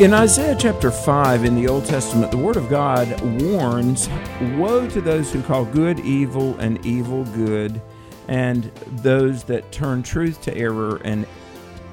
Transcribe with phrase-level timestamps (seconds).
[0.00, 4.08] In Isaiah chapter 5 in the Old Testament, the Word of God warns
[4.56, 7.82] Woe to those who call good evil and evil good,
[8.26, 8.64] and
[9.02, 11.26] those that turn truth to error and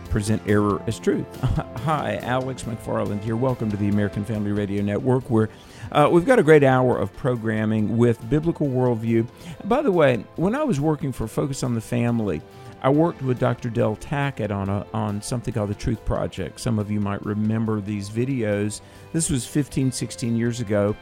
[0.09, 1.28] present error as truth.
[1.83, 3.36] Hi, Alex McFarland here.
[3.36, 5.50] Welcome to the American Family Radio Network, where
[5.92, 9.28] uh, we've got a great hour of programming with biblical worldview.
[9.65, 12.42] By the way, when I was working for Focus on the Family,
[12.81, 13.69] I worked with Dr.
[13.69, 16.59] Del Tackett on a, on something called the Truth Project.
[16.59, 18.81] Some of you might remember these videos.
[19.13, 20.95] This was 15, 16 years ago.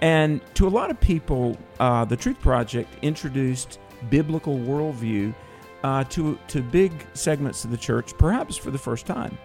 [0.00, 3.78] And to a lot of people, uh, the Truth Project introduced
[4.10, 5.34] biblical worldview
[5.84, 9.36] uh, to, to big segments of the church, perhaps for the first time.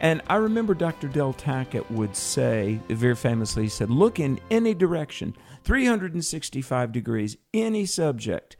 [0.00, 1.08] And I remember Dr.
[1.08, 7.84] Del Tackett would say, very famously, he said, Look in any direction, 365 degrees, any
[7.86, 8.56] subject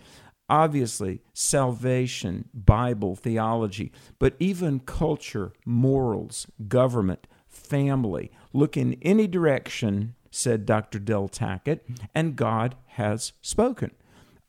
[0.50, 8.30] obviously salvation, Bible, theology, but even culture, morals, government, family.
[8.52, 10.98] Look in any direction, said Dr.
[10.98, 11.80] Del Tackett,
[12.14, 13.92] and God has spoken.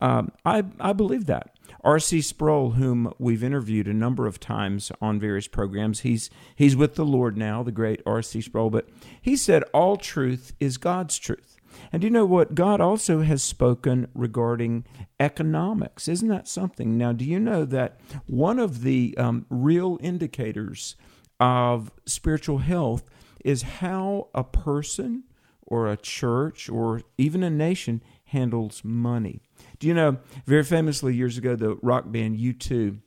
[0.01, 1.55] Um, I, I believe that.
[1.83, 2.21] R.C.
[2.21, 7.05] Sproul, whom we've interviewed a number of times on various programs, he's he's with the
[7.05, 8.41] Lord now, the great R.C.
[8.41, 8.89] Sproul, but
[9.21, 11.50] he said all truth is God's truth.
[11.91, 12.55] And do you know what?
[12.55, 14.85] God also has spoken regarding
[15.19, 16.07] economics.
[16.07, 16.97] Isn't that something?
[16.97, 20.95] Now, do you know that one of the um, real indicators
[21.39, 23.09] of spiritual health
[23.43, 25.23] is how a person
[25.63, 29.41] or a church or even a nation handles money?
[29.79, 32.99] Do you know, very famously years ago, the rock band U2,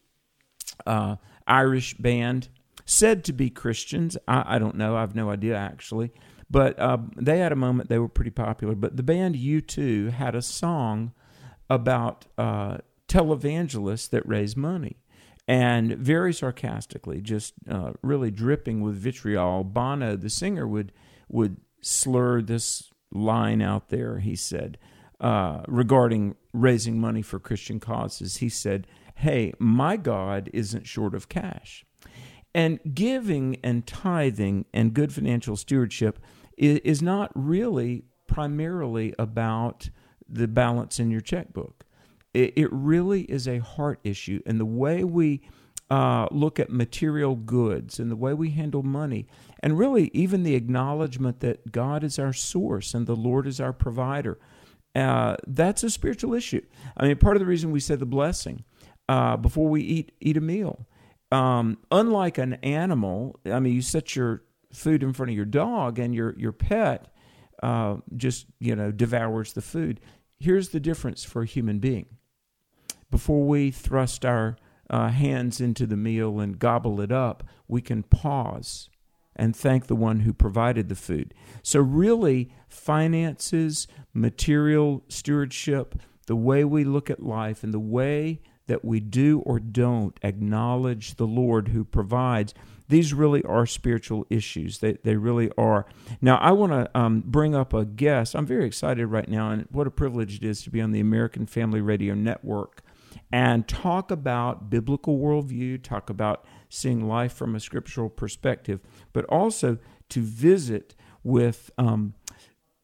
[0.86, 2.48] uh, Irish band,
[2.84, 4.16] said to be Christians.
[4.28, 4.96] I, I don't know.
[4.96, 6.12] I have no idea, actually.
[6.54, 8.76] But uh, they had a moment, they were pretty popular.
[8.76, 11.12] But the band U2 had a song
[11.68, 14.98] about uh, televangelists that raise money.
[15.48, 20.92] And very sarcastically, just uh, really dripping with vitriol, Bono, the singer, would
[21.28, 24.20] would slur this line out there.
[24.20, 24.78] He said
[25.20, 28.36] uh, regarding raising money for Christian causes.
[28.36, 31.84] He said, "Hey, my God isn't short of cash."
[32.54, 36.20] And giving and tithing and good financial stewardship
[36.56, 39.88] is not really primarily about
[40.28, 41.84] the balance in your checkbook.
[42.32, 44.40] It, really is a heart issue.
[44.44, 45.42] And the way we
[45.88, 49.28] uh, look at material goods and the way we handle money,
[49.62, 53.72] and really even the acknowledgement that God is our source and the Lord is our
[53.72, 54.40] provider,
[54.96, 56.62] uh, that's a spiritual issue.
[56.96, 58.64] I mean, part of the reason we say the blessing
[59.08, 60.88] uh, before we eat eat a meal
[61.34, 64.44] um, unlike an animal, I mean, you set your
[64.74, 67.12] food in front of your dog, and your your pet
[67.62, 70.00] uh, just you know devours the food.
[70.38, 72.06] Here's the difference for a human being.
[73.10, 74.56] Before we thrust our
[74.90, 78.90] uh, hands into the meal and gobble it up, we can pause
[79.36, 81.34] and thank the one who provided the food.
[81.62, 88.84] So, really, finances, material stewardship, the way we look at life, and the way that
[88.84, 92.54] we do or don't acknowledge the Lord who provides,
[92.88, 94.78] these really are spiritual issues.
[94.78, 95.86] They, they really are.
[96.20, 98.34] Now, I want to um, bring up a guest.
[98.34, 101.00] I'm very excited right now, and what a privilege it is to be on the
[101.00, 102.82] American Family Radio Network
[103.32, 108.80] and talk about biblical worldview, talk about seeing life from a scriptural perspective,
[109.12, 109.78] but also
[110.10, 112.14] to visit with um,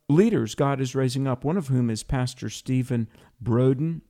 [0.09, 3.09] leaders God is raising up, one of whom is Pastor Stephen
[3.43, 4.01] Broden.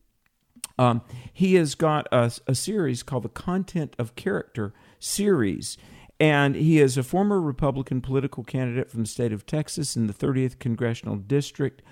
[0.79, 1.03] Um,
[1.33, 5.77] he has got a, a series called the Content of Character series.
[6.21, 10.13] And he is a former Republican political candidate from the state of Texas in the
[10.13, 11.83] 30th Congressional District.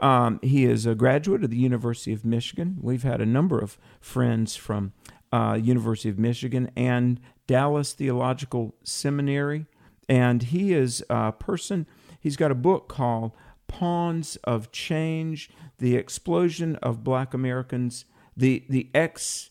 [0.00, 2.78] Um, he is a graduate of the University of Michigan.
[2.80, 4.92] We've had a number of friends from
[5.32, 9.66] uh, University of Michigan and Dallas Theological Seminary.
[10.08, 11.86] And he is a person,
[12.20, 13.32] he's got a book called
[13.68, 15.48] Pawns of Change
[15.78, 18.04] The Explosion of Black Americans
[18.36, 19.50] the the X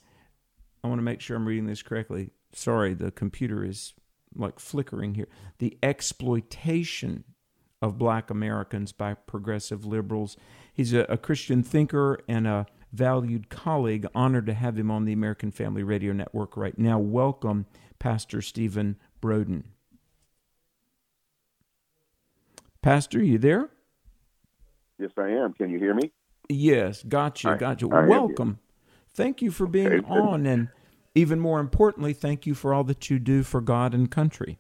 [0.84, 2.30] I want to make sure I'm reading this correctly.
[2.56, 3.94] Sorry, the computer is
[4.34, 5.28] like flickering here.
[5.60, 7.26] The exploitation
[7.82, 10.38] of black Americans by progressive liberals.
[10.74, 14.08] He's a, a, Christian thinker and a valued colleague.
[14.16, 16.98] Honored to have him on the American Family Radio Network right now.
[16.98, 17.66] Welcome,
[18.00, 19.64] Pastor Stephen Broden.
[22.82, 23.70] Pastor, you there?
[24.98, 25.52] Yes, I am.
[25.54, 26.14] Can you hear me?
[26.48, 27.90] Yes, got you, got you.
[27.90, 28.60] Welcome.
[29.14, 30.08] Thank you for being okay.
[30.08, 30.70] on, and
[31.16, 34.60] even more importantly, thank you for all that you do for God and country.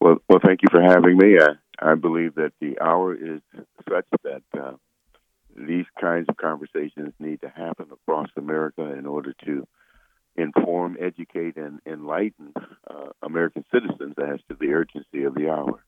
[0.00, 1.38] Well, well, thank you for having me.
[1.38, 3.40] I, I believe that the hour is
[3.88, 4.72] such that uh,
[5.56, 9.66] these kinds of conversations need to happen across America in order to
[10.36, 12.54] inform, educate, and enlighten
[12.88, 15.82] uh, American citizens as to the urgency of the hour.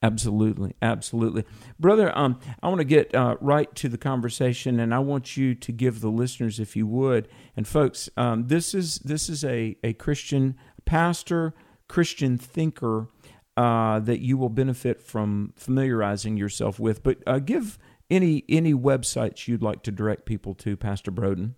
[0.00, 1.44] Absolutely, absolutely,
[1.80, 2.16] brother.
[2.16, 5.72] Um, I want to get uh, right to the conversation, and I want you to
[5.72, 9.94] give the listeners, if you would, and folks, um, this is this is a a
[9.94, 11.52] Christian pastor,
[11.88, 13.08] Christian thinker
[13.56, 17.02] uh, that you will benefit from familiarizing yourself with.
[17.02, 17.76] But uh, give
[18.08, 21.54] any any websites you'd like to direct people to, Pastor Broden.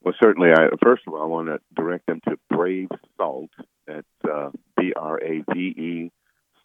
[0.00, 0.48] Well, certainly.
[0.50, 2.88] I, first of all, I want to direct them to Brave
[3.18, 3.50] Salt.
[3.86, 4.48] That's uh,
[4.78, 6.10] B R A V E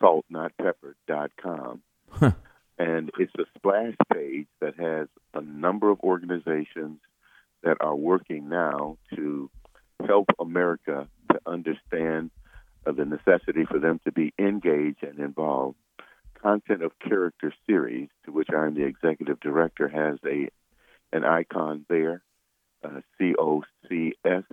[0.01, 1.81] salt, not pepper, dot com.
[2.09, 2.31] Huh.
[2.77, 6.99] And it's a splash page that has a number of organizations
[7.63, 9.49] that are working now to
[10.07, 12.31] help America to understand
[12.87, 15.77] uh, the necessity for them to be engaged and involved.
[16.41, 20.49] Content of Character series, to which I'm the executive director, has a
[21.13, 22.23] an icon there,
[22.83, 24.43] uh, C O C S,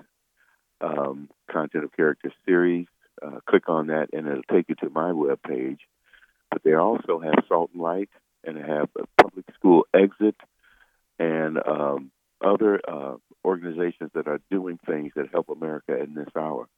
[0.83, 2.87] um, Content of Character series
[3.23, 5.81] uh, click on that, and it'll take you to my web page.
[6.50, 8.11] But they also have Salt and Light,
[8.44, 10.37] and have a public school exit,
[11.19, 12.11] and um,
[12.43, 16.69] other uh, organizations that are doing things that help America in this hour.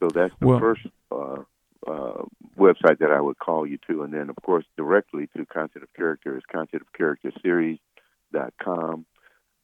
[0.00, 1.42] So that's the well, first uh,
[1.86, 2.22] uh,
[2.58, 5.92] website that I would call you to, and then of course directly to Content of
[5.94, 9.06] Character is Content of Character Series.com.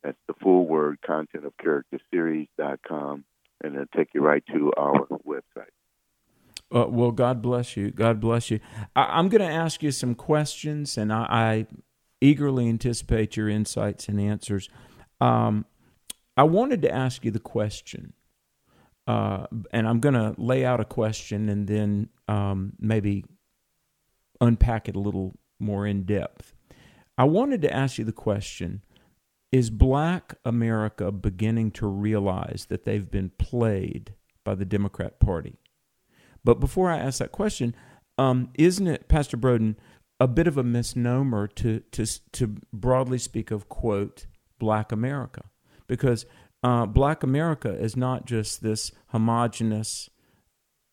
[0.03, 3.25] That's the full word, Content of Character Series.com,
[3.63, 5.76] and it'll take you right to our website.
[6.75, 7.91] Uh, well, God bless you.
[7.91, 8.61] God bless you.
[8.95, 11.67] I, am going to ask you some questions, and I, I,
[12.21, 14.69] eagerly anticipate your insights and answers.
[15.21, 15.67] Um,
[16.37, 18.15] I wanted to ask you the question,
[19.07, 23.25] uh, and I'm going to lay out a question and then um, maybe
[24.41, 26.55] unpack it a little more in depth.
[27.19, 28.83] I wanted to ask you the question
[29.53, 34.15] Is black America beginning to realize that they've been played
[34.45, 35.59] by the Democrat Party?
[36.47, 37.75] But before I ask that question,
[38.19, 39.75] um, isn't it, Pastor Broden,
[40.21, 44.27] a bit of a misnomer to to to broadly speak of quote
[44.61, 45.51] Black America
[45.89, 46.25] because
[46.63, 50.09] uh, Black America is not just this homogenous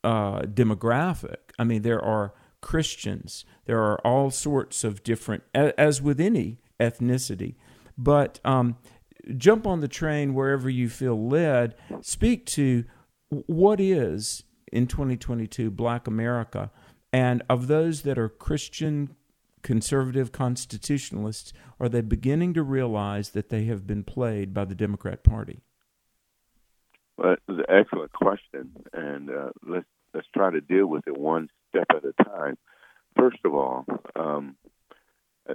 [0.04, 1.38] uh, demographic.
[1.60, 7.56] I mean, there are Christians, there are all sorts of different, as with any ethnicity.
[7.96, 8.78] But um,
[9.38, 11.76] jump on the train wherever you feel led.
[12.02, 12.86] Speak to
[13.30, 16.72] what is in 2022 black America.
[17.14, 19.16] And of those that are Christian
[19.62, 25.24] conservative constitutionalists, are they beginning to realize that they have been played by the Democrat
[25.24, 25.62] Party?
[27.18, 29.86] Well, it's an excellent question, and uh, let's
[30.16, 32.58] let's try to deal with it one step at a time.
[33.16, 33.86] First of all,
[34.16, 34.56] um,
[35.48, 35.54] uh,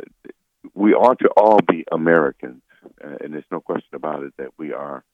[0.75, 2.63] we ought to all be Americans,
[3.05, 5.05] uh, and there's no question about it that we are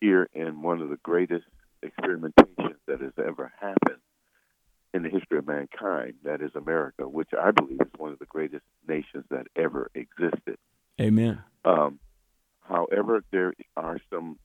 [0.00, 1.46] here in one of the greatest
[1.82, 4.00] experimentation that has ever happened
[4.94, 8.26] in the history of mankind, that is America, which I believe is one of the
[8.26, 10.56] greatest nations that ever existed.
[11.00, 11.42] Amen.
[11.64, 11.98] Um,
[12.62, 14.38] however, there are some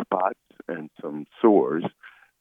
[0.00, 0.38] spots
[0.68, 1.84] and some sores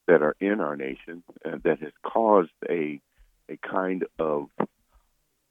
[0.08, 3.00] that are in our nation uh, that has caused a
[3.48, 4.50] a kind of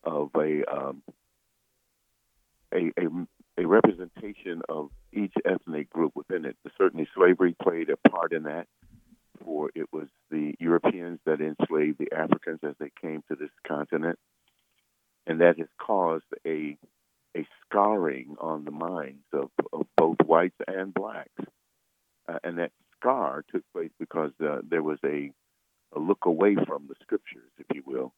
[0.02, 1.02] of a um,
[2.72, 3.08] a, a
[3.56, 6.56] a representation of each ethnic group within it.
[6.76, 8.66] Certainly, slavery played a part in that.
[9.44, 14.18] For it was the Europeans that enslaved the Africans as they came to this continent,
[15.26, 16.76] and that has caused a
[17.36, 21.30] a scarring on the minds of, of both whites and blacks.
[22.28, 25.30] Uh, and that scar took place because uh, there was a,
[25.94, 28.14] a look away from the scriptures, if you will,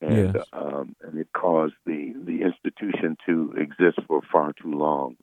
[0.00, 0.44] and yes.
[0.52, 5.16] um, and it caused the the institution to exist for far too long,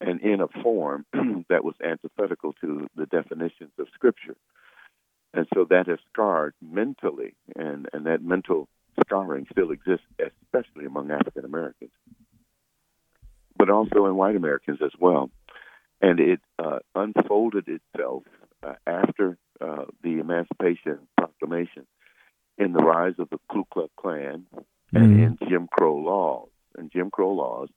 [0.00, 1.04] and in a form
[1.48, 4.36] that was antithetical to the definitions of Scripture,
[5.34, 8.68] and so that has scarred mentally, and and that mental
[9.00, 11.90] scarring still exists, especially among African Americans,
[13.56, 15.30] but also in white Americans as well,
[16.00, 18.24] and it uh, unfolded itself
[18.62, 21.86] uh, after uh, the Emancipation Proclamation
[22.56, 24.46] in the rise of the Ku Klux Klan
[24.92, 25.22] and mm-hmm.
[25.22, 26.48] in Jim Crow laws.
[26.76, 27.68] And Jim Crow laws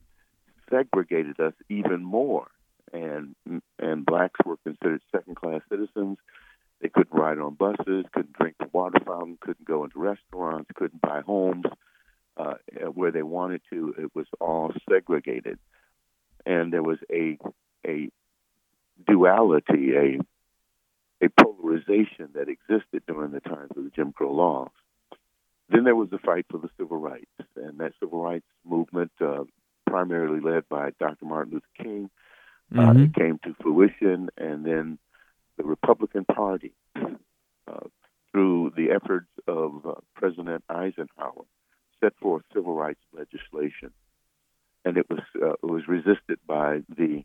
[0.69, 2.47] segregated us even more,
[2.93, 3.35] and
[3.79, 6.17] and blacks were considered second class citizens.
[6.81, 11.01] They couldn't ride on buses, couldn't drink the water fountain, couldn't go into restaurants, couldn't
[11.01, 11.65] buy homes
[12.37, 12.55] uh,
[12.93, 13.93] where they wanted to.
[13.97, 15.59] It was all segregated,
[16.45, 17.37] and there was a
[17.85, 18.09] a
[19.05, 20.19] duality, a
[21.23, 24.71] a polarization that existed during the times of the Jim Crow laws.
[25.69, 29.43] Then there was the fight for the civil rights, and that civil rights movement, uh,
[29.85, 31.25] primarily led by Dr.
[31.25, 32.09] Martin Luther King,
[32.73, 33.03] Uh, mm-hmm.
[33.03, 34.97] it came to fruition, and then
[35.61, 37.87] the Republican Party, uh,
[38.31, 41.45] through the efforts of uh, President Eisenhower,
[42.03, 43.91] set forth civil rights legislation,
[44.83, 47.23] and it was uh, it was resisted by the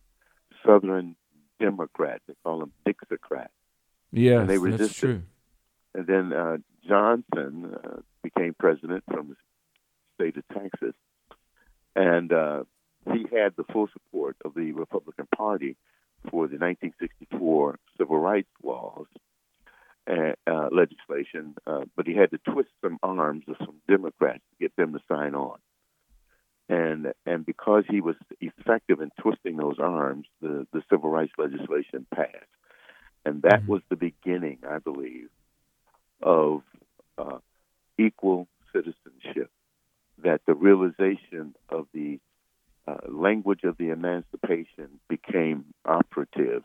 [0.66, 1.16] Southern
[1.59, 2.23] Democrats.
[2.26, 3.49] They call them Dixiecrats.
[4.12, 4.88] Yes, and they resisted.
[4.88, 5.23] that's true.
[5.95, 9.37] And then uh, Johnson uh, became president from the
[10.16, 10.95] state of Texas,
[11.95, 12.64] and uh,
[13.12, 15.76] he had the full support of the Republican Party
[16.31, 19.07] for the 1964 civil rights laws
[20.09, 24.65] uh, uh, legislation, uh, but he had to twist some arms of some Democrats to
[24.65, 25.59] get them to sign on.
[26.69, 32.07] And and because he was effective in twisting those arms, the, the civil rights legislation
[32.15, 32.31] passed,
[33.25, 33.73] and that mm-hmm.
[33.73, 35.29] was the beginning, I believe,
[36.23, 36.63] of
[37.19, 37.39] uh,
[37.99, 39.51] equal citizenship.
[40.25, 42.19] That the realization of the
[42.89, 46.65] uh, language of the emancipation became operative,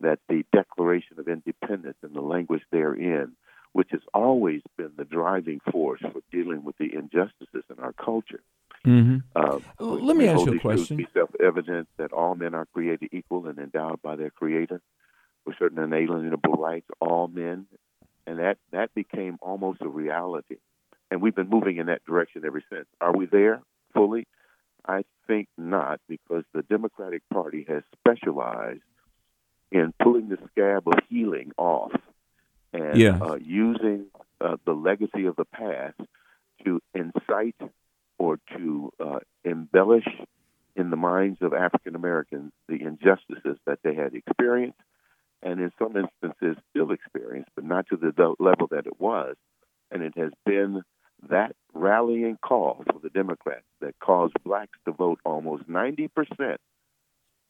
[0.00, 3.32] that the Declaration of Independence and the language therein,
[3.72, 8.40] which has always been the driving force for dealing with the injustices in our culture.
[8.86, 9.18] Mm-hmm.
[9.36, 10.96] Uh, Let me ask you a question.
[10.96, 14.80] Be self-evident that all men are created equal and endowed by their Creator
[15.44, 16.86] with certain inalienable rights.
[16.98, 17.66] All men,
[18.26, 20.56] and that that became almost a reality.
[21.10, 22.86] And we've been moving in that direction ever since.
[23.00, 24.26] Are we there fully?
[24.86, 28.80] I think not, because the Democratic Party has specialized
[29.72, 31.92] in pulling the scab of healing off
[32.72, 33.18] and yeah.
[33.20, 34.06] uh, using
[34.40, 35.98] uh, the legacy of the past
[36.64, 37.56] to incite
[38.18, 40.06] or to uh, embellish
[40.76, 44.78] in the minds of African Americans the injustices that they had experienced
[45.42, 49.36] and in some instances still experience, but not to the level that it was.
[49.90, 50.82] And it has been
[51.28, 56.08] that rallying call for the Democrats that caused blacks to vote almost 90%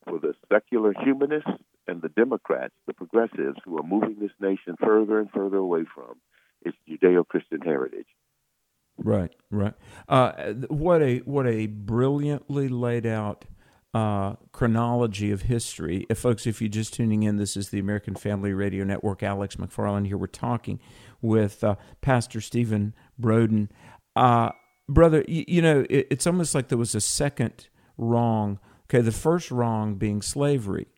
[0.04, 1.50] for the secular humanists
[1.90, 6.14] and the Democrats, the progressives, who are moving this nation further and further away from
[6.62, 8.06] its Judeo Christian heritage.
[8.96, 9.74] Right, right.
[10.08, 13.44] Uh, what a what a brilliantly laid out
[13.94, 16.06] uh, chronology of history.
[16.08, 19.22] If folks, if you're just tuning in, this is the American Family Radio Network.
[19.22, 20.18] Alex McFarland here.
[20.18, 20.80] We're talking
[21.20, 23.68] with uh, Pastor Stephen Broden.
[24.14, 24.50] Uh,
[24.88, 28.60] brother, you, you know, it, it's almost like there was a second wrong.
[28.84, 30.88] Okay, the first wrong being slavery,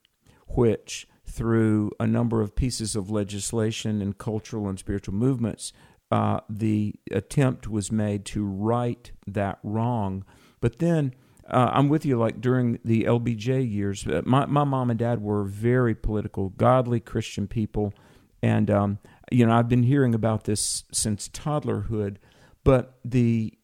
[0.56, 5.72] which through a number of pieces of legislation and cultural and spiritual movements,
[6.10, 10.24] uh, the attempt was made to right that wrong.
[10.60, 11.14] But then
[11.48, 12.18] uh, I'm with you.
[12.18, 17.00] Like during the LBJ years, uh, my my mom and dad were very political, godly
[17.00, 17.94] Christian people,
[18.42, 18.98] and um,
[19.30, 22.16] you know, I've been hearing about this since toddlerhood,
[22.62, 23.54] but the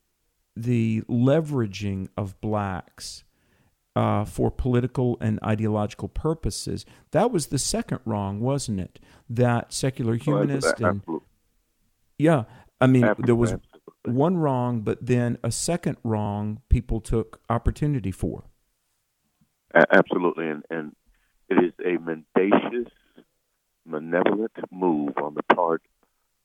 [0.57, 3.25] the leveraging of blacks
[3.99, 9.01] uh, for political and ideological purposes that was the second wrong, wasn't it?
[9.29, 11.03] That secular humanist and
[12.17, 12.45] yeah,
[12.81, 13.27] I mean absolutely.
[13.27, 13.55] there was
[14.05, 18.45] one wrong, but then a second wrong people took opportunity for.
[19.75, 20.97] Absolutely, and, and
[21.49, 22.93] it is a mendacious
[23.85, 25.83] malevolent move on the part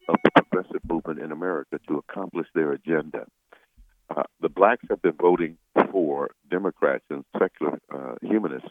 [0.09, 3.27] of the progressive movement in America to accomplish their agenda.
[4.09, 5.57] Uh, the blacks have been voting
[5.91, 8.69] for Democrats and secular uh, humanists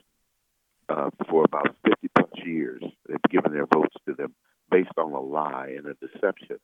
[0.89, 2.83] uh, for about 50 plus years.
[3.09, 4.35] They've given their votes to them
[4.71, 6.59] based on a lie and a deception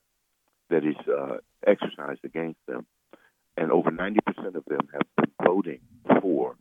[0.71, 2.87] that is uh, exercised against them.
[3.57, 4.19] And over 90%
[4.55, 5.81] of them have been voting
[6.21, 6.57] for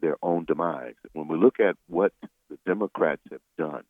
[0.00, 0.94] their own demise.
[1.12, 2.12] When we look at what
[2.50, 3.84] the Democrats have done,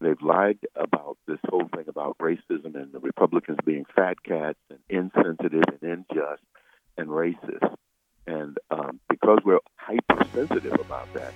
[0.00, 4.78] They've lied about this whole thing about racism and the Republicans being fat cats and
[4.88, 6.42] insensitive and unjust
[6.98, 7.74] and racist.
[8.26, 11.32] And um, because we're hypersensitive about that,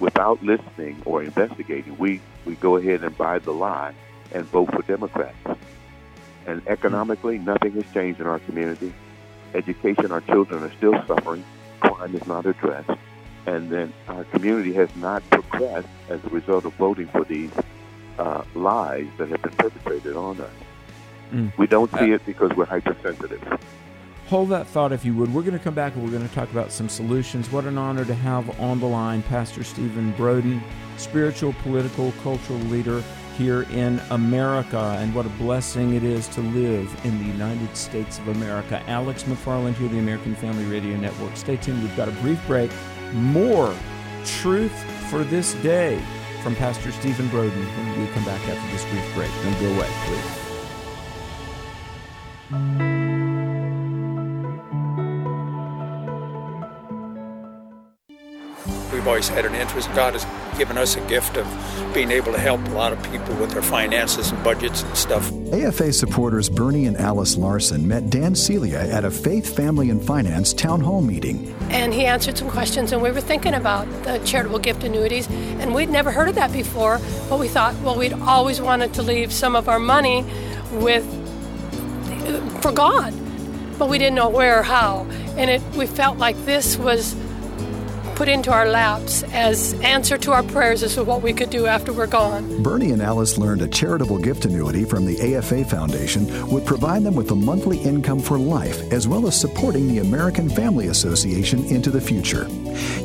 [0.00, 3.94] without listening or investigating, we, we go ahead and buy the lie
[4.32, 5.36] and vote for Democrats.
[6.46, 8.92] And economically, nothing has changed in our community.
[9.54, 11.44] Education, our children are still suffering.
[11.80, 12.90] Crime is not addressed.
[13.46, 17.52] And then our community has not progressed as a result of voting for these
[18.18, 20.50] uh, lies that have been perpetrated on us.
[21.32, 21.56] Mm.
[21.56, 23.42] We don't see uh, it because we're hypersensitive.
[24.28, 25.32] Hold that thought if you would.
[25.32, 27.50] We're going to come back and we're going to talk about some solutions.
[27.50, 30.62] What an honor to have on the line Pastor Stephen Broden,
[30.98, 33.02] spiritual, political, cultural leader
[33.38, 38.18] here in America, and what a blessing it is to live in the United States
[38.18, 38.82] of America.
[38.86, 41.34] Alex McFarland here, the American Family Radio Network.
[41.34, 41.82] Stay tuned.
[41.82, 42.70] We've got a brief break.
[43.14, 43.74] More
[44.26, 45.98] truth for this day
[46.42, 49.30] from Pastor Stephen Broden when we come back after this brief break.
[49.42, 49.88] Don't go away,
[52.50, 52.97] please.
[58.98, 59.88] We've always had an interest.
[59.94, 60.26] God has
[60.58, 61.46] given us a gift of
[61.94, 65.30] being able to help a lot of people with their finances and budgets and stuff.
[65.52, 70.52] AFA supporters Bernie and Alice Larson met Dan Celia at a Faith, Family, and Finance
[70.52, 71.54] town hall meeting.
[71.70, 75.76] And he answered some questions, and we were thinking about the charitable gift annuities, and
[75.76, 76.98] we'd never heard of that before.
[77.28, 80.24] But we thought, well, we'd always wanted to leave some of our money
[80.72, 81.06] with
[82.62, 83.14] for God,
[83.78, 85.06] but we didn't know where or how.
[85.36, 87.14] And it, we felt like this was
[88.18, 91.66] put into our laps as answer to our prayers as to what we could do
[91.66, 92.64] after we're gone.
[92.64, 97.14] Bernie and Alice learned a charitable gift annuity from the AFA Foundation would provide them
[97.14, 101.92] with a monthly income for life, as well as supporting the American Family Association into
[101.92, 102.48] the future.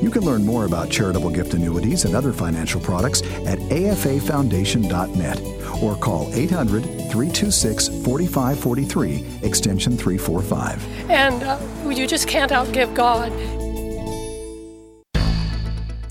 [0.01, 5.39] You can learn more about charitable gift annuities and other financial products at afafoundation.net
[5.83, 11.11] or call 800 326 4543, extension 345.
[11.11, 13.31] And uh, you just can't outgive God.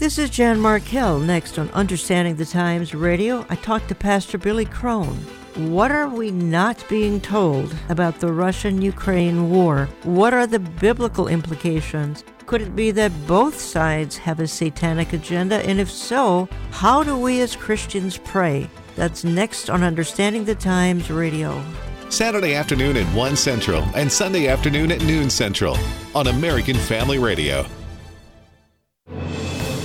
[0.02, 1.25] This is Jan Markell.
[1.25, 5.14] Next on Understanding the Times Radio, I talked to Pastor Billy Crone.
[5.54, 9.88] What are we not being told about the Russian Ukraine war?
[10.02, 12.25] What are the biblical implications?
[12.47, 15.64] Could it be that both sides have a satanic agenda?
[15.68, 18.68] And if so, how do we as Christians pray?
[18.97, 21.64] That's next on Understanding the Times Radio.
[22.09, 25.78] Saturday afternoon at 1 Central and Sunday afternoon at noon Central
[26.12, 27.64] on American Family Radio.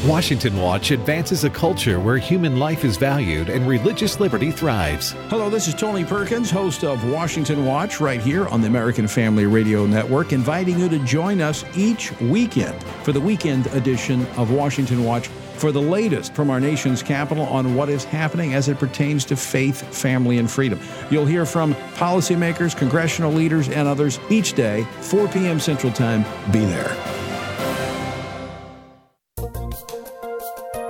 [0.07, 5.11] Washington Watch advances a culture where human life is valued and religious liberty thrives.
[5.27, 9.45] Hello, this is Tony Perkins, host of Washington Watch, right here on the American Family
[9.45, 15.03] Radio Network, inviting you to join us each weekend for the weekend edition of Washington
[15.03, 19.25] Watch for the latest from our nation's capital on what is happening as it pertains
[19.25, 20.79] to faith, family, and freedom.
[21.11, 25.59] You'll hear from policymakers, congressional leaders, and others each day, 4 p.m.
[25.59, 26.23] Central Time.
[26.53, 27.36] Be there.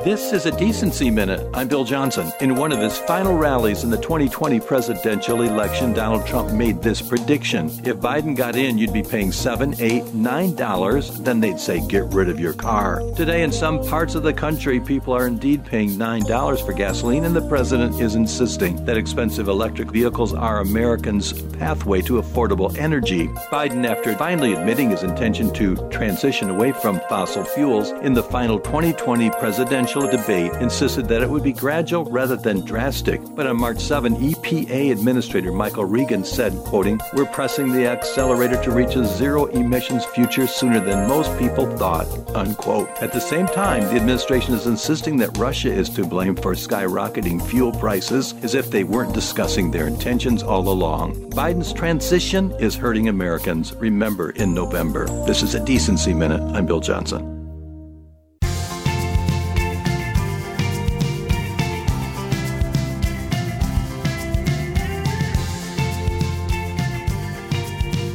[0.07, 1.45] This is a Decency Minute.
[1.53, 2.31] I'm Bill Johnson.
[2.39, 7.01] In one of his final rallies in the 2020 presidential election, Donald Trump made this
[7.01, 7.67] prediction.
[7.83, 11.19] If Biden got in, you'd be paying seven, eight, nine dollars.
[11.19, 13.01] Then they'd say, get rid of your car.
[13.17, 17.25] Today, in some parts of the country, people are indeed paying nine dollars for gasoline,
[17.25, 23.27] and the president is insisting that expensive electric vehicles are Americans' pathway to affordable energy.
[23.51, 28.57] Biden, after finally admitting his intention to transition away from fossil fuels in the final
[28.57, 33.19] 2020 presidential debate insisted that it would be gradual rather than drastic.
[33.33, 38.71] But on March 7, EPA Administrator Michael Regan said, quoting, We're pressing the accelerator to
[38.71, 42.05] reach a zero emissions future sooner than most people thought,
[42.35, 42.89] unquote.
[43.01, 47.41] At the same time, the administration is insisting that Russia is to blame for skyrocketing
[47.47, 51.15] fuel prices as if they weren't discussing their intentions all along.
[51.31, 53.73] Biden's transition is hurting Americans.
[53.73, 55.07] Remember in November.
[55.25, 56.41] This is a Decency Minute.
[56.53, 57.36] I'm Bill Johnson.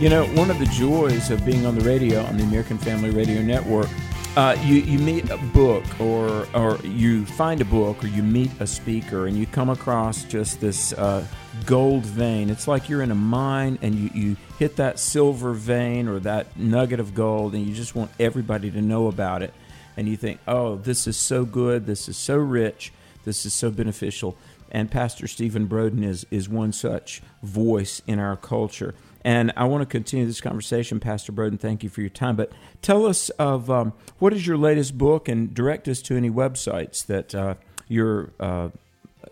[0.03, 3.11] You know, one of the joys of being on the radio, on the American Family
[3.11, 3.87] Radio Network,
[4.37, 8.51] uh, you, you meet a book or, or you find a book or you meet
[8.59, 11.25] a speaker and you come across just this uh,
[11.67, 12.51] gold vein.
[12.51, 16.59] It's like you're in a mine and you, you hit that silver vein or that
[16.59, 19.55] nugget of gold and you just want everybody to know about it.
[19.97, 22.93] And you think, oh, this is so good, this is so rich,
[23.25, 24.37] this is so beneficial.
[24.73, 28.97] And Pastor Stephen Broden is, is one such voice in our culture.
[29.25, 31.59] And I want to continue this conversation, Pastor Broden.
[31.59, 32.37] Thank you for your time.
[32.37, 36.31] But tell us of um, what is your latest book, and direct us to any
[36.31, 37.55] websites that uh,
[37.89, 38.69] you're uh,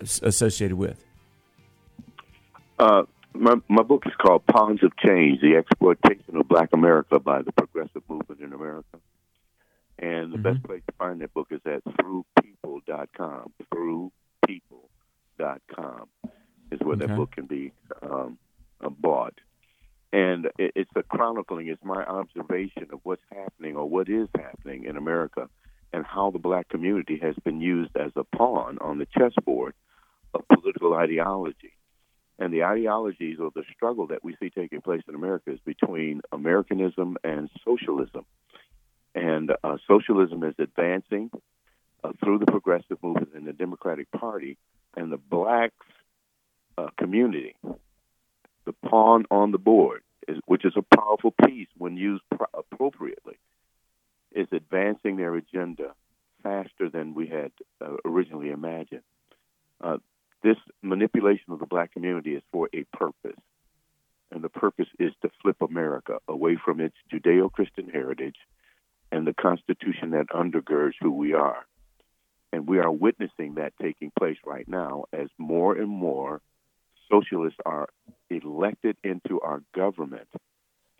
[0.00, 1.04] associated with.
[2.78, 3.02] Uh,
[3.34, 7.52] my, my book is called Pawns of Change: The Exploitation of Black America by the
[7.52, 8.98] Progressive Movement in America.
[9.98, 10.42] And the mm-hmm.
[10.42, 13.52] best place to find that book is at throughpeople.com.
[13.74, 16.08] Throughpeople.com
[16.70, 17.06] is where okay.
[17.06, 18.38] that book can be um,
[18.98, 19.34] bought
[20.12, 21.68] and it's a chronicling.
[21.68, 25.48] It's my observation of what's happening or what is happening in America,
[25.92, 29.74] and how the black community has been used as a pawn on the chessboard
[30.34, 31.72] of political ideology.
[32.38, 36.22] And the ideologies or the struggle that we see taking place in America is between
[36.32, 38.24] Americanism and socialism.
[39.14, 41.30] And uh, socialism is advancing
[42.02, 44.56] uh, through the progressive movement and the Democratic Party,
[44.96, 45.74] and the blacks
[46.78, 47.56] uh, community
[48.70, 50.02] the pawn on the board,
[50.46, 53.36] which is a powerful piece when used pro- appropriately,
[54.32, 55.92] is advancing their agenda
[56.42, 59.02] faster than we had uh, originally imagined.
[59.80, 59.98] Uh,
[60.42, 63.40] this manipulation of the black community is for a purpose,
[64.30, 68.36] and the purpose is to flip America away from its Judeo Christian heritage
[69.10, 71.66] and the Constitution that undergirds who we are.
[72.52, 76.40] And we are witnessing that taking place right now as more and more
[77.10, 77.88] socialists are
[78.30, 80.28] elected into our government,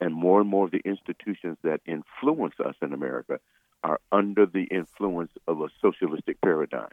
[0.01, 3.38] and more and more of the institutions that influence us in America
[3.83, 6.88] are under the influence of a socialistic paradigm.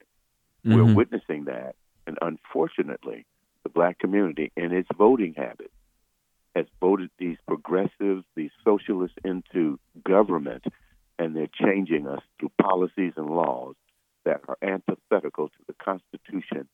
[0.65, 0.75] Mm-hmm.
[0.75, 1.75] We're witnessing that,
[2.05, 3.25] and unfortunately,
[3.63, 5.73] the black community in its voting habits
[6.55, 10.65] has voted these progressives, these socialists into government,
[11.19, 13.75] and they're changing us through policies and laws
[14.25, 16.67] that are antithetical to the Constitution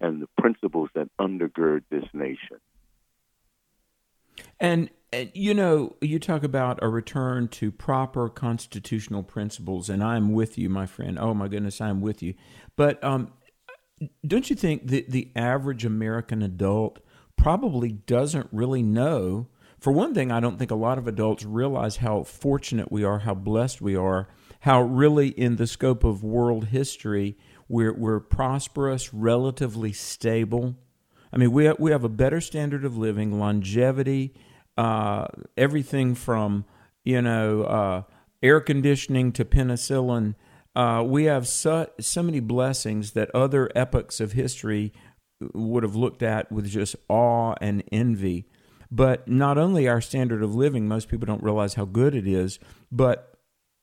[0.00, 2.58] and the principles that undergird this nation.
[4.60, 4.90] And,
[5.34, 10.68] you know, you talk about a return to proper constitutional principles, and I'm with you,
[10.68, 11.18] my friend.
[11.18, 12.34] Oh my goodness, I'm with you.
[12.76, 13.32] But um,
[14.26, 17.00] don't you think that the average American adult
[17.36, 19.48] probably doesn't really know?
[19.78, 23.20] For one thing, I don't think a lot of adults realize how fortunate we are,
[23.20, 24.28] how blessed we are,
[24.60, 27.36] how really in the scope of world history
[27.68, 30.76] we're, we're prosperous, relatively stable.
[31.32, 34.34] I mean, we we have a better standard of living, longevity,
[34.76, 35.26] uh,
[35.56, 36.64] everything from
[37.04, 38.02] you know uh,
[38.42, 40.34] air conditioning to penicillin.
[40.74, 44.92] Uh, we have so, so many blessings that other epochs of history
[45.54, 48.46] would have looked at with just awe and envy.
[48.90, 52.58] But not only our standard of living, most people don't realize how good it is,
[52.92, 53.38] but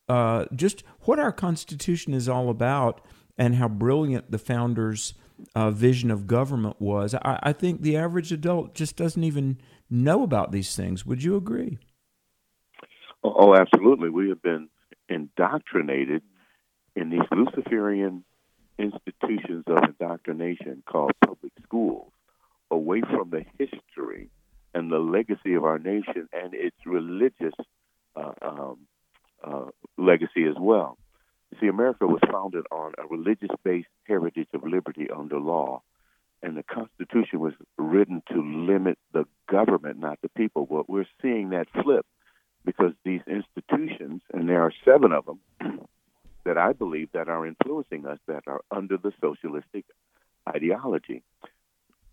[0.07, 3.01] uh, just what our Constitution is all about
[3.37, 5.13] and how brilliant the founders'
[5.55, 7.15] uh, vision of government was.
[7.15, 11.05] I, I think the average adult just doesn't even know about these things.
[11.05, 11.77] Would you agree?
[13.23, 14.09] Oh, oh, absolutely.
[14.09, 14.69] We have been
[15.09, 16.21] indoctrinated
[16.95, 18.23] in these Luciferian
[18.77, 22.11] institutions of indoctrination called public schools
[22.71, 24.29] away from the history
[24.73, 27.53] and the legacy of our nation and its religious
[28.15, 28.77] uh, um,
[29.43, 29.65] uh,
[29.97, 30.97] legacy as well.
[31.59, 35.81] See, America was founded on a religious based heritage of liberty under law,
[36.41, 40.65] and the Constitution was written to limit the government, not the people.
[40.65, 42.05] But we're seeing that flip
[42.65, 45.39] because these institutions, and there are seven of them,
[46.45, 49.85] that I believe that are influencing us that are under the socialistic
[50.47, 51.23] ideology.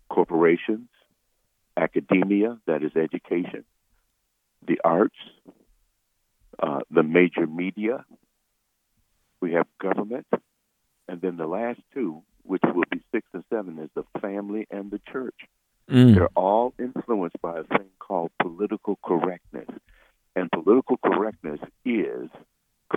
[0.09, 0.89] Corporations,
[1.77, 3.63] academia, that is education,
[4.67, 5.15] the arts,
[6.61, 8.05] uh, the major media,
[9.41, 10.27] we have government,
[11.07, 14.91] and then the last two, which will be six and seven, is the family and
[14.91, 15.35] the church.
[15.89, 16.15] Mm.
[16.15, 19.67] They're all influenced by a thing called political correctness.
[20.35, 22.29] And political correctness is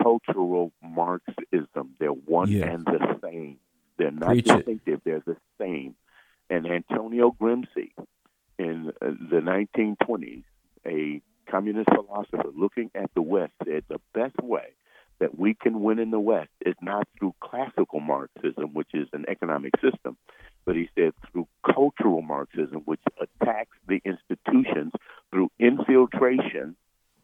[0.00, 1.94] cultural Marxism.
[1.98, 2.66] They're one yeah.
[2.66, 3.58] and the same.
[3.96, 5.02] They're not Preach distinctive, it.
[5.04, 5.96] they're the same.
[6.50, 7.90] And Antonio Gramsci
[8.58, 10.44] in uh, the 1920s,
[10.86, 14.74] a communist philosopher looking at the West, said the best way
[15.20, 19.24] that we can win in the West is not through classical Marxism, which is an
[19.28, 20.16] economic system,
[20.64, 24.92] but he said through cultural Marxism, which attacks the institutions
[25.30, 26.76] through infiltration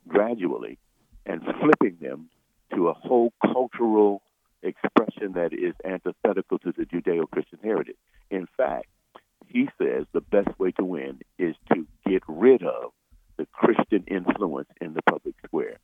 [0.09, 0.79] gradually
[1.27, 2.29] and flipping them
[2.75, 4.23] to a whole cultural
[4.63, 7.97] expression that is antithetical to the Judeo Christian heritage.
[8.31, 8.87] In fact,
[9.47, 12.93] he says the best way to win is to get rid of
[13.37, 15.79] the Christian influence in the public square.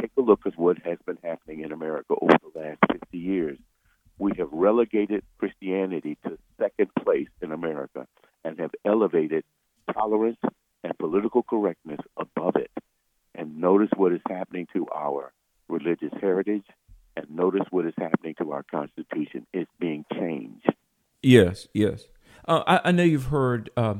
[0.00, 3.58] Take a look at what has been happening in America over the last 50 years.
[4.18, 8.06] We have relegated Christianity to second place in America
[8.44, 9.44] and have elevated
[9.92, 10.38] tolerance
[10.84, 12.70] and political correctness above it.
[13.34, 15.32] And notice what is happening to our
[15.68, 16.64] religious heritage,
[17.16, 19.46] and notice what is happening to our Constitution.
[19.52, 20.70] It's being changed.
[21.22, 22.04] Yes, yes.
[22.46, 23.70] Uh, I, I, know you've heard.
[23.76, 23.94] Uh,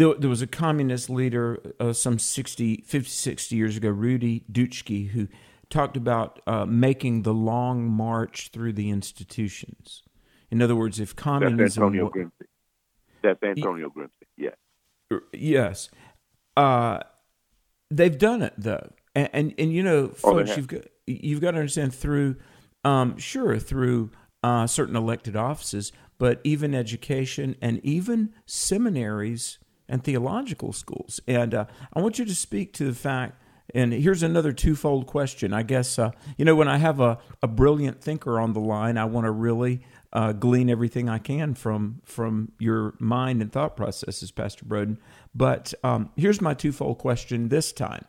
[0.00, 5.10] there, there, was a communist leader uh, some 60, 50, 60 years ago, Rudi Dutschke,
[5.10, 5.28] who
[5.68, 10.02] talked about uh, making the long march through the institutions.
[10.50, 11.58] In other words, if communism.
[11.58, 12.46] That's Antonio Gramsci.
[13.22, 14.54] That's Antonio Gramsci, yes.
[15.32, 15.90] Yes.
[16.56, 17.00] Uh,
[17.90, 21.52] they've done it, though and and, and you know, oh, folks, you've got you've got
[21.52, 22.36] to understand through,
[22.84, 24.10] um, sure, through
[24.42, 29.58] uh, certain elected offices, but even education and even seminaries
[29.90, 31.20] and theological schools.
[31.26, 33.42] And uh, I want you to speak to the fact.
[33.74, 35.52] And here's another twofold question.
[35.52, 38.96] I guess uh, you know when I have a, a brilliant thinker on the line,
[38.96, 43.76] I want to really uh, glean everything I can from from your mind and thought
[43.76, 44.96] processes, Pastor Broden.
[45.34, 48.06] But um, here's my twofold question this time.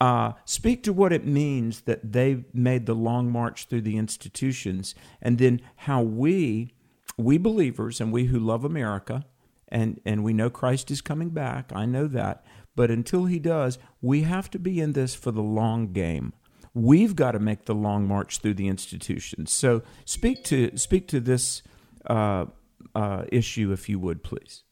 [0.00, 4.94] Uh, speak to what it means that they made the long march through the institutions,
[5.22, 6.74] and then how we,
[7.16, 9.24] we believers, and we who love America,
[9.68, 11.72] and and we know Christ is coming back.
[11.74, 12.44] I know that,
[12.76, 16.32] but until He does, we have to be in this for the long game.
[16.74, 19.52] we've got to make the long march through the institutions.
[19.52, 21.62] So speak to speak to this
[22.06, 22.46] uh,
[22.94, 24.64] uh, issue, if you would, please.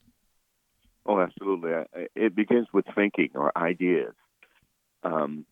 [1.06, 1.70] Oh, absolutely.
[2.14, 4.14] It begins with thinking or ideas.
[5.02, 5.46] Um,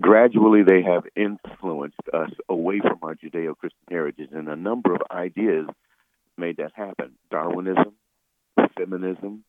[0.00, 5.00] gradually, they have influenced us away from our Judeo Christian heritage, and a number of
[5.10, 5.66] ideas
[6.36, 7.94] made that happen Darwinism,
[8.76, 9.44] feminism,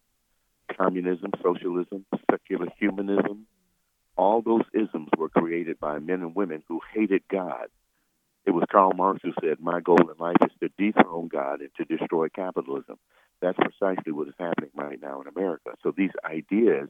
[0.77, 3.47] communism, socialism, secular humanism.
[4.17, 7.67] All those isms were created by men and women who hated God.
[8.45, 11.69] It was Karl Marx who said, My goal in life is to dethrone God and
[11.77, 12.97] to destroy capitalism.
[13.41, 15.71] That's precisely what is happening right now in America.
[15.83, 16.89] So these ideas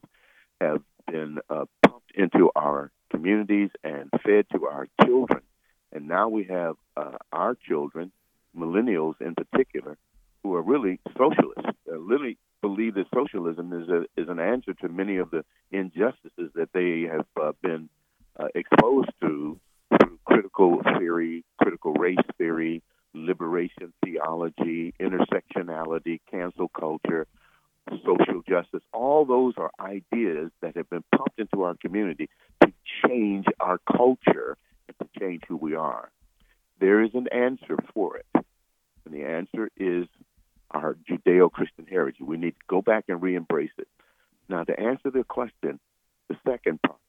[0.62, 5.42] have been uh, pumped into our communities and fed to our children.
[5.92, 8.12] And now we have uh, our children,
[8.56, 9.98] millennials in particular,
[10.46, 11.66] who are really socialists.
[11.92, 16.52] Uh, literally believe that socialism is a, is an answer to many of the injustices
[16.54, 17.90] that they have uh, been
[18.40, 22.84] uh, exposed to through critical theory, critical race theory,
[23.16, 27.26] liberation theology, intersectionality, cancel culture,
[28.06, 28.84] social justice.
[28.94, 32.30] All those are ideas that have been pumped into our community
[32.64, 32.72] to
[33.04, 36.12] change our culture and to change who we are.
[36.80, 38.28] There is an answer for it.
[39.06, 40.08] And the answer is
[40.72, 42.22] our Judeo Christian heritage.
[42.22, 43.88] We need to go back and re embrace it.
[44.50, 45.80] Now, to answer the question,
[46.30, 47.00] the second part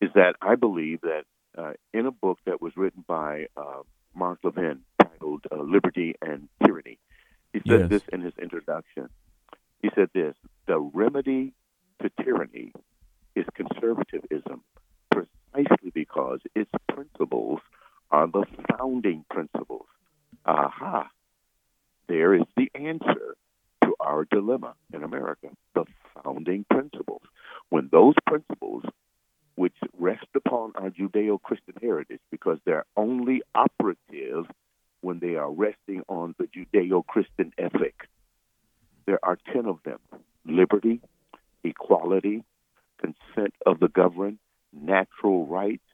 [0.00, 1.24] is that I believe that
[1.56, 3.82] uh, in a book that was written by uh,
[4.14, 6.98] Mark Levin titled uh, Liberty and Tyranny.
[7.52, 7.88] He said yes.
[7.88, 9.08] this in his introduction.
[9.82, 10.34] He said this
[10.66, 11.54] The remedy
[12.02, 12.72] to tyranny
[13.34, 14.62] is conservatism,
[15.10, 17.60] precisely because its principles
[18.10, 18.44] are the
[18.76, 19.86] founding principles.
[20.44, 21.08] Aha!
[22.08, 23.36] There is the answer
[23.84, 25.84] to our dilemma in America the
[26.22, 27.22] founding principles.
[27.68, 28.84] When those principles
[29.58, 34.46] which rest upon our Judeo Christian heritage because they're only operative
[35.00, 37.94] when they are resting on the Judeo Christian ethic.
[39.06, 39.98] There are 10 of them
[40.46, 41.00] liberty,
[41.64, 42.44] equality,
[42.98, 44.38] consent of the governed,
[44.72, 45.90] natural rights,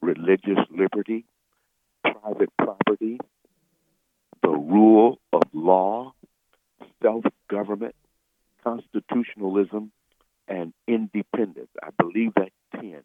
[0.00, 1.26] religious liberty,
[2.02, 3.18] private property,
[4.42, 6.12] the rule of law,
[7.02, 7.94] self government,
[8.62, 9.90] constitutionalism,
[10.46, 11.70] and independence.
[11.82, 13.02] I believe that 10.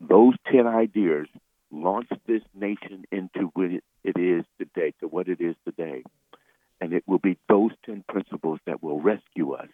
[0.00, 1.26] Those 10 ideas
[1.70, 3.70] launched this nation into what
[4.04, 6.02] it is today, to what it is today.
[6.80, 9.68] And it will be those 10 principles that will rescue us,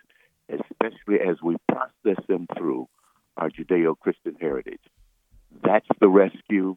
[0.49, 2.89] especially as we process them through
[3.37, 4.83] our Judeo Christian heritage.
[5.65, 6.77] That's the rescue.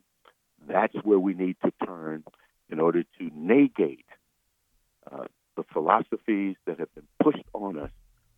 [0.68, 2.24] That's where we need to turn
[2.70, 4.06] in order to negate
[5.12, 5.26] uh,
[5.56, 7.92] the philosophies that have been pushed on us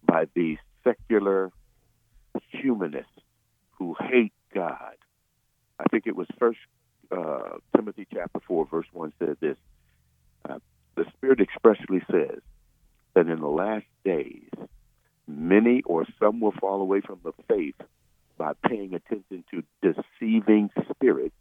[0.03, 1.51] by these secular
[2.49, 3.11] humanists
[3.71, 4.95] who hate God.
[5.79, 6.59] I think it was First
[7.11, 9.57] uh, Timothy chapter four, verse one said this:
[10.47, 10.59] uh,
[10.95, 12.39] the Spirit expressly says
[13.13, 14.49] that in the last days,
[15.27, 17.75] many or some will fall away from the faith
[18.37, 21.35] by paying attention to deceiving spirits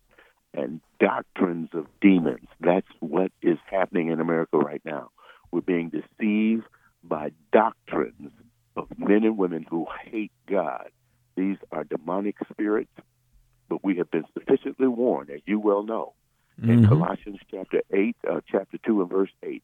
[0.56, 2.48] and doctrines of demons.
[2.60, 5.10] That's what is happening in America right now.
[5.50, 6.64] We're being deceived
[7.04, 8.32] by doctrines
[8.76, 10.90] of men and women who hate God
[11.36, 12.92] these are demonic spirits,
[13.68, 16.14] but we have been sufficiently warned, as you well know,
[16.60, 16.70] mm-hmm.
[16.70, 19.62] in Colossians chapter 8, uh, chapter 2, and verse 8.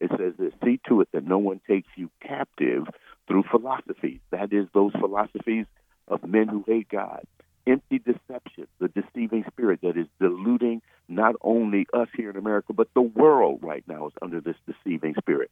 [0.00, 2.86] It says that see to it that no one takes you captive
[3.26, 4.20] through philosophies.
[4.30, 5.66] That is, those philosophies
[6.08, 7.24] of men who hate God.
[7.66, 12.88] Empty deception, the deceiving spirit that is deluding not only us here in America, but
[12.94, 15.50] the world right now is under this deceiving spirit.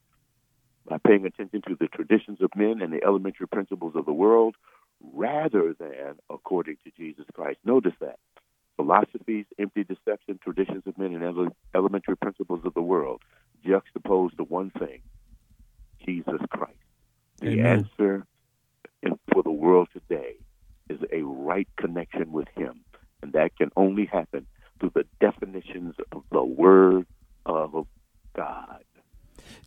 [0.86, 4.56] By paying attention to the traditions of men and the elementary principles of the world,
[5.12, 7.58] rather than according to Jesus Christ.
[7.64, 8.18] Notice that.
[8.76, 13.22] Philosophies, empty deception, traditions of men, and ele- elementary principles of the world
[13.64, 15.02] juxtaposed to one thing
[16.04, 16.76] Jesus Christ.
[17.40, 17.88] The Amen.
[17.88, 18.26] answer
[19.32, 20.36] for the world today
[20.92, 22.80] is a right connection with Him.
[23.22, 24.46] And that can only happen
[24.80, 27.06] through the definitions of the Word
[27.46, 27.86] of
[28.34, 28.84] God.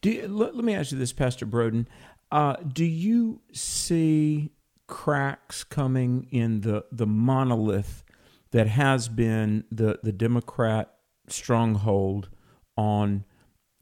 [0.03, 1.88] You, let, let, me ask you this, Pastor Broden.
[2.31, 4.51] Uh, do you see
[4.88, 8.03] cracks coming in the, the monolith
[8.51, 10.93] that has been the, the Democrat
[11.27, 12.29] stronghold
[12.77, 13.25] on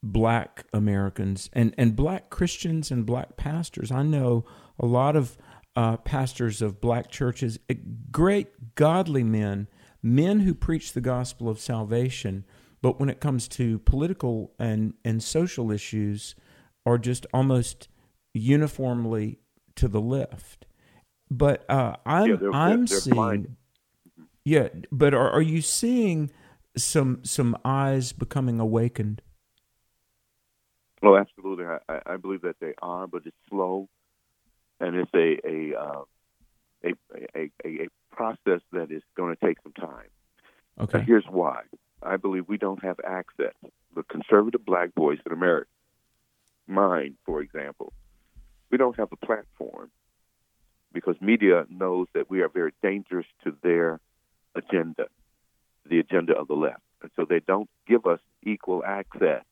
[0.02, 3.92] black Americans and, and black Christians and black pastors.
[3.92, 4.46] I know
[4.80, 5.38] a lot of
[5.76, 7.76] uh, pastors of black churches, eh,
[8.12, 9.68] great godly men,
[10.02, 12.46] men who preach the gospel of salvation,
[12.82, 16.36] but when it comes to political and, and social issues,
[16.86, 17.88] are just almost
[18.34, 19.40] uniformly
[19.76, 20.66] to the left.
[21.32, 23.58] But uh, I'm yeah, they're, I'm they're, seeing
[24.44, 26.32] Yeah, but are, are you seeing
[26.78, 29.22] some some eyes becoming awakened?
[31.02, 31.66] Well, absolutely.
[31.66, 33.90] I, I believe that they are, but it's slow,
[34.84, 36.04] and it's a a uh,
[36.84, 36.94] a,
[37.36, 40.10] a, a, process that is going to take some time.
[40.80, 41.00] Okay.
[41.00, 41.62] Now, here's why.
[42.04, 43.54] I believe we don't have access.
[43.96, 45.70] The conservative black boys in America,
[46.68, 47.94] mine, for example,
[48.70, 49.90] we don't have a platform
[50.92, 54.00] because media knows that we are very dangerous to their
[54.54, 55.06] agenda,
[55.90, 56.82] the agenda of the left.
[57.02, 59.44] And so they don't give us equal access.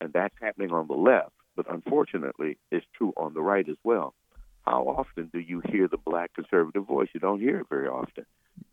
[0.00, 4.14] And that's happening on the left, but unfortunately, it's true on the right as well.
[4.66, 7.08] How often do you hear the black conservative voice?
[7.14, 8.26] You don't hear it very often.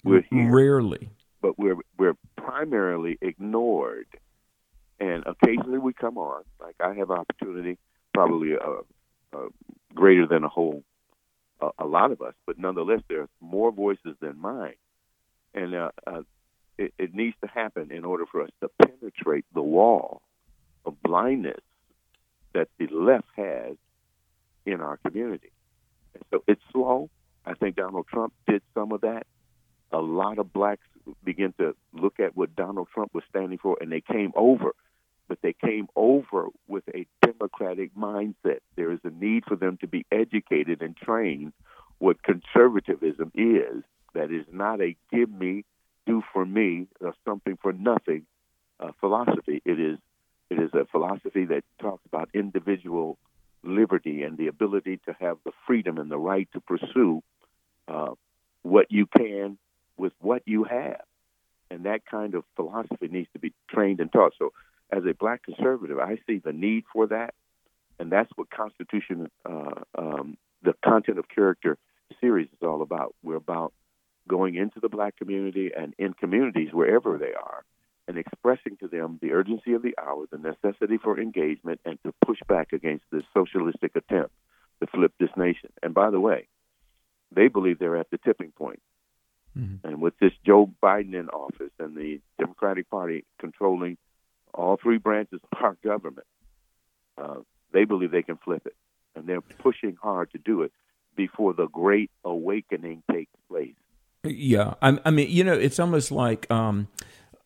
[0.04, 1.10] We're here, Rarely.
[1.42, 4.08] but we're we're primarily ignored.
[5.00, 7.78] And occasionally we come on, like I have an opportunity,
[8.14, 9.48] probably uh, uh,
[9.94, 10.84] greater than a whole,
[11.62, 14.76] uh, a lot of us, but nonetheless, there's more voices than mine,
[15.54, 16.22] and uh, uh,
[16.78, 20.22] it, it needs to happen in order for us to penetrate the wall
[20.86, 21.60] of blindness
[22.54, 23.76] that the left has
[24.66, 25.52] in our community.
[26.14, 27.10] And so it's slow.
[27.46, 29.26] I think Donald Trump did some of that.
[29.92, 30.88] A lot of blacks
[31.24, 34.74] began to look at what Donald Trump was standing for, and they came over.
[35.28, 38.60] But they came over with a democratic mindset.
[38.76, 41.54] There is a need for them to be educated and trained
[42.00, 43.84] what conservatism is.
[44.14, 45.66] That is not a give me,
[46.06, 48.26] do for me, or something for nothing
[48.80, 49.62] uh, philosophy.
[49.66, 49.98] It is
[50.54, 53.18] it is a philosophy that talks about individual
[53.64, 57.24] liberty and the ability to have the freedom and the right to pursue
[57.88, 58.12] uh,
[58.62, 59.58] what you can
[59.98, 61.02] with what you have.
[61.72, 64.34] And that kind of philosophy needs to be trained and taught.
[64.38, 64.54] So,
[64.92, 67.34] as a black conservative, I see the need for that.
[67.98, 71.80] And that's what Constitution, uh, um, the content of character
[72.22, 73.16] series is all about.
[73.24, 73.74] We're about
[74.28, 77.64] going into the black community and in communities wherever they are
[78.08, 82.14] and expressing to them the urgency of the hour, the necessity for engagement, and to
[82.26, 84.32] push back against this socialistic attempt
[84.82, 85.70] to flip this nation.
[85.82, 86.48] And by the way,
[87.34, 88.82] they believe they're at the tipping point.
[89.58, 89.88] Mm-hmm.
[89.88, 93.98] And with this Joe Biden in office and the Democratic Party controlling
[94.54, 96.28] all three branches of our government,
[97.18, 97.38] uh,
[97.72, 98.76] they believe they can flip it.
[99.16, 100.72] And they're pushing hard to do it
[101.16, 103.76] before the great awakening takes place.
[104.24, 106.88] Yeah, I, I mean, you know, it's almost like um,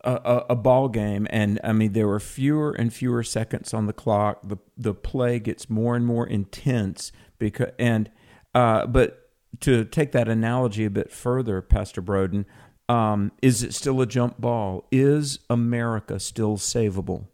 [0.08, 3.94] a, a, ball game, and I mean, there were fewer and fewer seconds on the
[3.94, 4.40] clock.
[4.44, 8.10] the The play gets more and more intense because, and
[8.56, 9.30] uh, but
[9.62, 12.46] to take that analogy a bit further, Pastor Broden,
[12.88, 14.88] um, is it still a jump ball?
[14.92, 17.28] Is America still savable?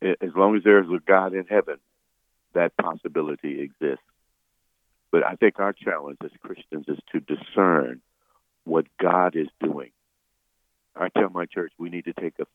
[0.00, 1.78] As long as there is a God in heaven,
[2.54, 4.04] that possibility exists.
[5.10, 8.00] But I think our challenge as Christians is to discern
[8.64, 9.90] what God is doing.
[10.98, 12.46] I tell my church we need to take a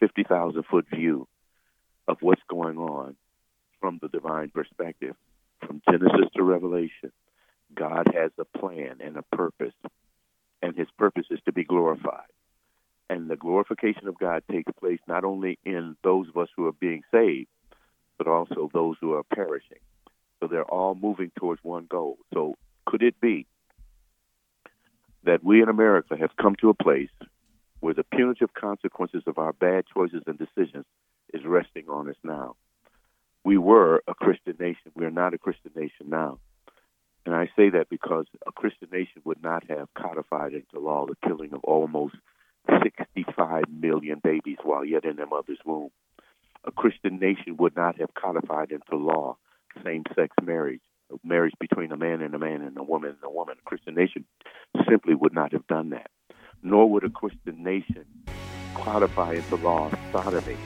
[0.00, 1.28] 50,000 foot view
[2.08, 3.16] of what's going on
[3.80, 5.14] from the divine perspective.
[5.66, 7.12] From Genesis to Revelation,
[7.74, 9.74] God has a plan and a purpose,
[10.60, 12.26] and his purpose is to be glorified.
[13.08, 16.72] And the glorification of God takes place not only in those of us who are
[16.72, 17.48] being saved,
[18.18, 19.78] but also those who are perishing.
[20.40, 22.18] So they're all moving towards one goal.
[22.34, 23.46] So could it be
[25.24, 27.10] that we in America have come to a place
[27.82, 30.84] where the punitive consequences of our bad choices and decisions
[31.34, 32.54] is resting on us now?
[33.44, 34.92] We were a Christian nation.
[34.94, 36.38] We are not a Christian nation now.
[37.26, 41.16] And I say that because a Christian nation would not have codified into law the
[41.26, 42.14] killing of almost
[42.82, 45.90] 65 million babies while yet in their mother's womb.
[46.64, 49.36] A Christian nation would not have codified into law
[49.84, 50.80] same sex marriage,
[51.24, 53.56] marriage between a man and a man and a woman and a woman.
[53.58, 54.24] A Christian nation
[54.88, 56.10] simply would not have done that.
[56.62, 58.04] Nor would a Christian nation
[58.74, 60.56] codify into law sodomy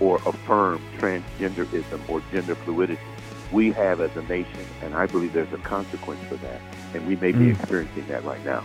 [0.00, 3.00] or affirm transgenderism or gender fluidity.
[3.52, 6.60] We have as a nation, and I believe there's a consequence for that,
[6.94, 7.58] and we may be Mm.
[7.58, 8.62] experiencing that right now.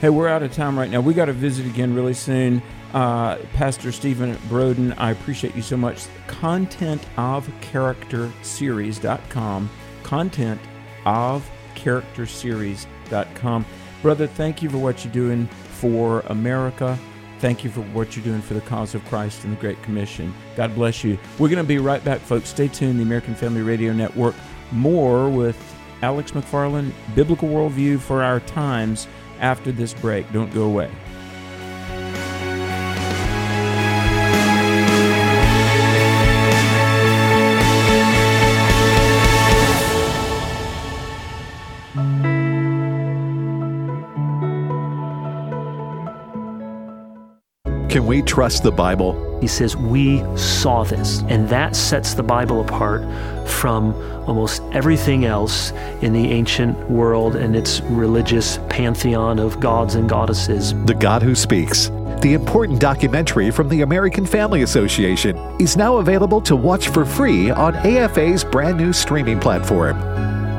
[0.00, 1.00] Hey, we're out of time right now.
[1.00, 2.62] We got to visit again really soon.
[2.94, 6.06] Uh, Pastor Stephen Broden, I appreciate you so much.
[6.28, 9.68] Content of Character Series.com.
[10.04, 10.60] Content
[11.04, 13.66] of Character Series.com.
[14.02, 15.48] Brother, thank you for what you're doing
[15.80, 16.98] for America.
[17.38, 20.34] Thank you for what you're doing for the cause of Christ and the Great Commission.
[20.56, 21.18] God bless you.
[21.38, 22.48] We're going to be right back, folks.
[22.48, 22.98] Stay tuned.
[22.98, 24.34] The American Family Radio Network.
[24.72, 25.56] More with
[26.02, 29.06] Alex McFarland, Biblical Worldview for Our Times
[29.40, 30.30] after this break.
[30.32, 30.90] Don't go away.
[48.08, 49.38] We trust the Bible?
[49.40, 51.20] He says, We saw this.
[51.28, 53.02] And that sets the Bible apart
[53.46, 53.94] from
[54.26, 60.72] almost everything else in the ancient world and its religious pantheon of gods and goddesses.
[60.86, 61.90] The God Who Speaks.
[62.22, 67.50] The important documentary from the American Family Association is now available to watch for free
[67.50, 69.96] on AFA's brand new streaming platform.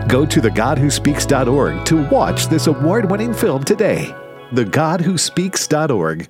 [0.07, 4.15] Go to thegodwhospeaks.org to watch this award winning film today.
[4.53, 6.29] TheGodWhoSpeaks.org.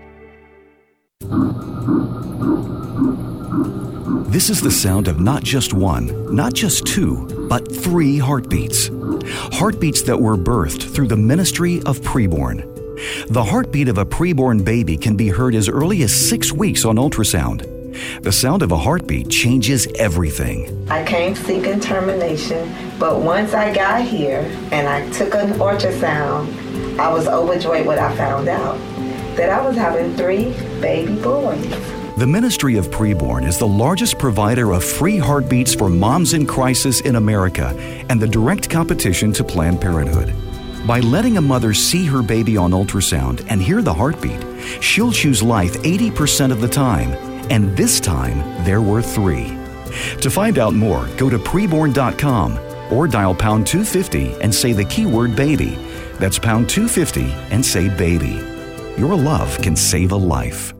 [4.31, 8.89] This is the sound of not just one, not just two, but three heartbeats.
[9.53, 12.67] Heartbeats that were birthed through the ministry of preborn.
[13.29, 16.97] The heartbeat of a preborn baby can be heard as early as six weeks on
[16.97, 17.67] ultrasound.
[18.23, 20.85] The sound of a heartbeat changes everything.
[20.89, 24.41] I came seeking termination, but once I got here
[24.73, 28.77] and I took an ultrasound, I was overjoyed what I found out
[29.41, 31.67] that I was having three baby boys.
[32.17, 37.01] The Ministry of Preborn is the largest provider of free heartbeats for moms in crisis
[37.01, 37.73] in America
[38.07, 40.35] and the direct competition to Planned Parenthood.
[40.85, 44.45] By letting a mother see her baby on ultrasound and hear the heartbeat,
[44.79, 47.09] she'll choose life 80% of the time,
[47.49, 49.57] and this time there were three.
[50.21, 52.59] To find out more, go to preborn.com
[52.93, 55.79] or dial pound 250 and say the keyword baby.
[56.19, 58.50] That's pound 250 and say baby.
[59.01, 60.75] Your love can save a life.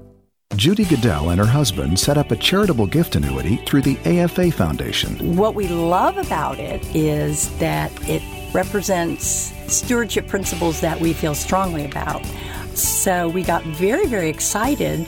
[0.55, 5.35] Judy Goodell and her husband set up a charitable gift annuity through the AFA Foundation.
[5.35, 8.21] What we love about it is that it
[8.53, 12.23] represents stewardship principles that we feel strongly about.
[12.73, 15.07] So we got very, very excited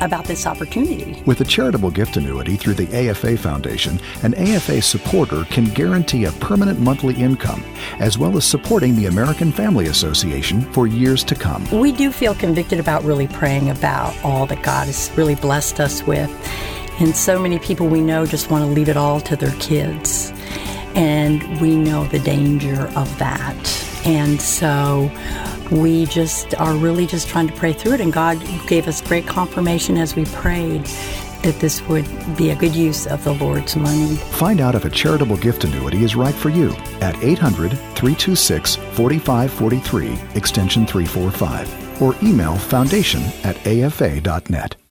[0.00, 1.22] about this opportunity.
[1.26, 6.32] With a charitable gift annuity through the AFA Foundation, an AFA supporter can guarantee a
[6.32, 7.62] permanent monthly income,
[7.98, 11.68] as well as supporting the American Family Association for years to come.
[11.70, 16.02] We do feel convicted about really praying about all that God has really blessed us
[16.04, 16.30] with.
[17.00, 20.32] And so many people we know just want to leave it all to their kids.
[20.94, 23.91] And we know the danger of that.
[24.04, 25.10] And so
[25.70, 28.00] we just are really just trying to pray through it.
[28.00, 30.84] And God gave us great confirmation as we prayed
[31.42, 34.14] that this would be a good use of the Lord's money.
[34.16, 40.36] Find out if a charitable gift annuity is right for you at 800 326 4543,
[40.36, 44.81] extension 345, or email foundation at afa.net.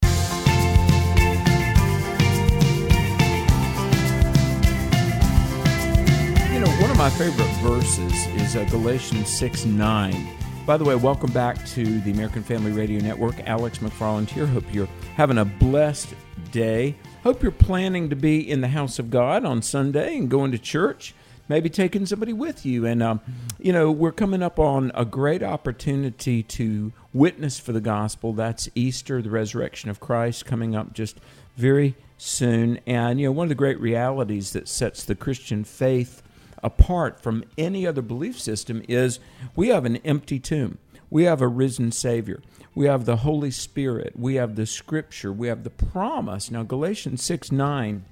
[7.01, 10.27] my favorite verses is uh, Galatians 6 9.
[10.67, 13.39] By the way, welcome back to the American Family Radio Network.
[13.49, 14.45] Alex McFarland here.
[14.45, 16.13] Hope you're having a blessed
[16.51, 16.95] day.
[17.23, 20.59] Hope you're planning to be in the house of God on Sunday and going to
[20.59, 21.15] church,
[21.49, 22.85] maybe taking somebody with you.
[22.85, 23.19] And, um,
[23.57, 28.31] you know, we're coming up on a great opportunity to witness for the gospel.
[28.31, 31.19] That's Easter, the resurrection of Christ, coming up just
[31.57, 32.79] very soon.
[32.85, 36.20] And, you know, one of the great realities that sets the Christian faith
[36.63, 39.19] apart from any other belief system is
[39.55, 40.77] we have an empty tomb.
[41.09, 42.41] We have a risen Savior.
[42.73, 44.13] We have the Holy Spirit.
[44.17, 45.33] We have the Scripture.
[45.33, 46.49] We have the promise.
[46.49, 48.05] Now, Galatians 6 9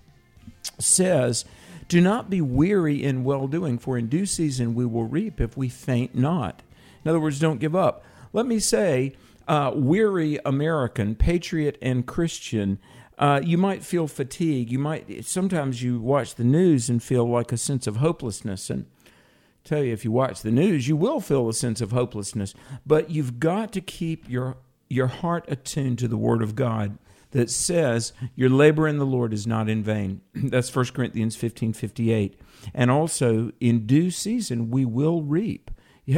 [0.78, 1.46] says,
[1.88, 5.56] Do not be weary in well doing, for in due season we will reap if
[5.56, 6.62] we faint not.
[7.04, 8.04] In other words, don't give up.
[8.34, 9.16] Let me say,
[9.48, 12.80] uh, weary American, patriot, and Christian
[13.20, 14.72] uh, you might feel fatigue.
[14.72, 18.70] You might sometimes you watch the news and feel like a sense of hopelessness.
[18.70, 19.10] And I
[19.66, 22.54] tell you, if you watch the news, you will feel a sense of hopelessness.
[22.86, 24.56] But you've got to keep your
[24.90, 26.98] your heart attuned to the Word of God
[27.32, 30.22] that says your labor in the Lord is not in vain.
[30.34, 32.40] That's 1 Corinthians fifteen fifty eight.
[32.74, 35.72] And also, in due season, we will reap.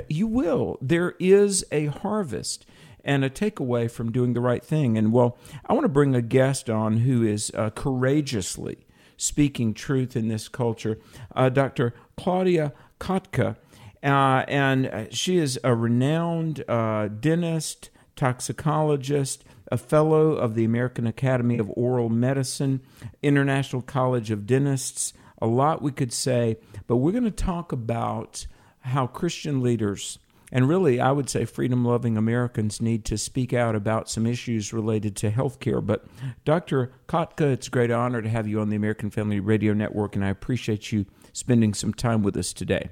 [0.07, 0.77] You will.
[0.81, 2.65] There is a harvest
[3.03, 4.97] and a takeaway from doing the right thing.
[4.97, 8.85] And well, I want to bring a guest on who is uh, courageously
[9.21, 10.97] speaking truth in this culture,
[11.35, 11.93] uh, Dr.
[12.17, 13.55] Claudia Cotca.
[14.03, 21.59] Uh, and she is a renowned uh, dentist, toxicologist, a fellow of the American Academy
[21.59, 22.81] of Oral Medicine,
[23.21, 25.13] International College of Dentists.
[25.39, 28.47] A lot we could say, but we're going to talk about
[28.81, 30.17] how Christian leaders
[30.51, 34.73] and really, I would say freedom loving Americans need to speak out about some issues
[34.73, 35.79] related to health care.
[35.79, 36.05] But,
[36.43, 36.91] Dr.
[37.07, 40.25] Cotca, it's a great honor to have you on the American Family Radio Network, and
[40.25, 42.89] I appreciate you spending some time with us today.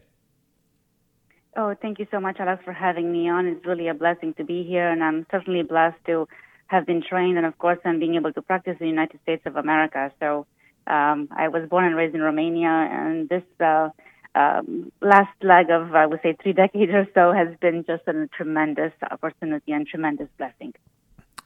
[1.57, 3.45] Oh, thank you so much, Alex, for having me on.
[3.45, 6.28] It's really a blessing to be here, and I'm certainly blessed to
[6.68, 9.41] have been trained, and of course, I'm being able to practice in the United States
[9.45, 10.12] of America.
[10.22, 10.45] So,
[10.88, 13.89] um, I was born and raised in Romania, and this uh,
[14.36, 18.27] um, last leg of, I would say, three decades or so has been just a
[18.36, 20.73] tremendous opportunity and tremendous blessing.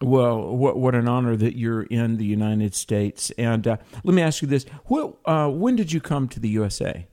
[0.01, 3.31] Well, what what an honor that you're in the United States.
[3.37, 6.49] And uh, let me ask you this: what, uh, when did you come to the
[6.49, 7.07] USA?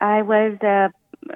[0.00, 0.88] I was uh,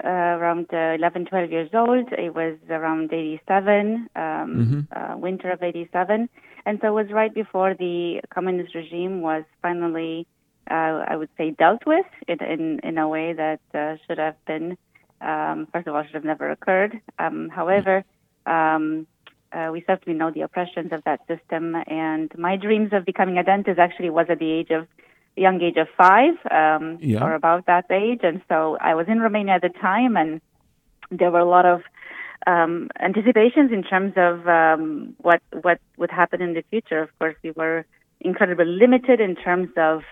[0.04, 2.08] uh, around uh, 11, 12 years old.
[2.12, 4.80] It was around 87, um, mm-hmm.
[4.90, 6.28] uh, winter of 87.
[6.64, 10.26] And so it was right before the communist regime was finally
[10.70, 14.36] uh, I would say, dealt with in in, in a way that uh, should have
[14.46, 14.76] been,
[15.20, 17.00] um, first of all, should have never occurred.
[17.18, 18.04] Um, however,
[18.46, 19.06] um,
[19.52, 23.44] uh, we certainly know the oppressions of that system, and my dreams of becoming a
[23.44, 24.86] dentist actually was at the age of
[25.36, 27.22] young age of five, um, yeah.
[27.22, 30.40] or about that age, and so I was in Romania at the time, and
[31.10, 31.82] there were a lot of
[32.46, 37.02] um, anticipations in terms of um, what what would happen in the future.
[37.02, 37.84] Of course, we were
[38.20, 40.02] incredibly limited in terms of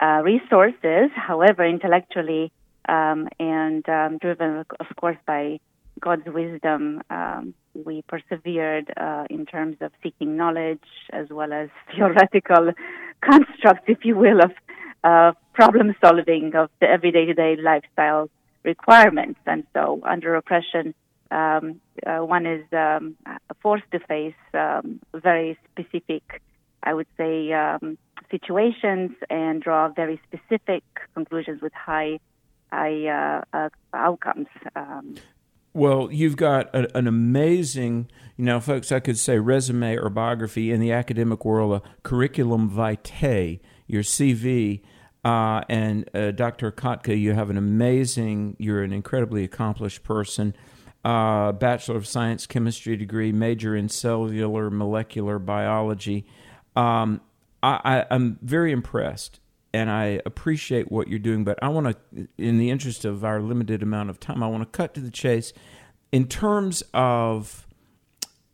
[0.00, 2.52] uh, resources, however, intellectually
[2.88, 5.60] um, and um, driven, of course, by
[6.00, 12.72] God's wisdom, um, we persevered uh, in terms of seeking knowledge as well as theoretical
[13.20, 14.52] constructs, if you will, of
[15.04, 18.30] uh, problem solving of the everyday to day lifestyle
[18.64, 19.40] requirements.
[19.46, 20.94] And so, under oppression,
[21.30, 23.16] um, uh, one is um,
[23.60, 26.42] forced to face um, very specific,
[26.82, 27.98] I would say, um,
[28.30, 32.20] situations and draw very specific conclusions with high,
[32.72, 34.48] high uh, uh, outcomes.
[34.76, 35.16] Um,
[35.74, 40.72] well, you've got a, an amazing, you know, folks, I could say resume or biography
[40.72, 44.82] in the academic world, a curriculum vitae, your CV.
[45.24, 46.72] Uh, and uh, Dr.
[46.72, 50.54] Cotca, you have an amazing, you're an incredibly accomplished person.
[51.04, 56.26] Uh, Bachelor of Science Chemistry degree, major in cellular molecular biology.
[56.78, 57.20] Um,
[57.60, 59.40] I, I, am very impressed
[59.74, 63.40] and I appreciate what you're doing, but I want to, in the interest of our
[63.40, 65.52] limited amount of time, I want to cut to the chase.
[66.12, 67.66] In terms of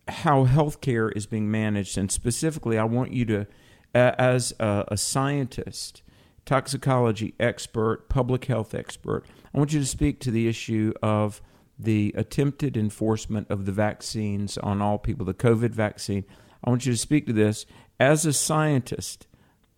[0.08, 3.46] how healthcare is being managed, and specifically, I want you to,
[3.94, 6.02] as a, a scientist,
[6.46, 11.42] toxicology expert, public health expert, I want you to speak to the issue of
[11.78, 16.24] the attempted enforcement of the vaccines on all people, the COVID vaccine.
[16.64, 17.66] I want you to speak to this
[17.98, 19.26] as a scientist,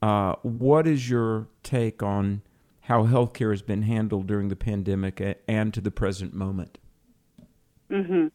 [0.03, 2.43] uh, what is your take on
[2.83, 6.79] how healthcare has been handled during the pandemic and to the present moment?
[7.91, 8.29] Mm-hmm.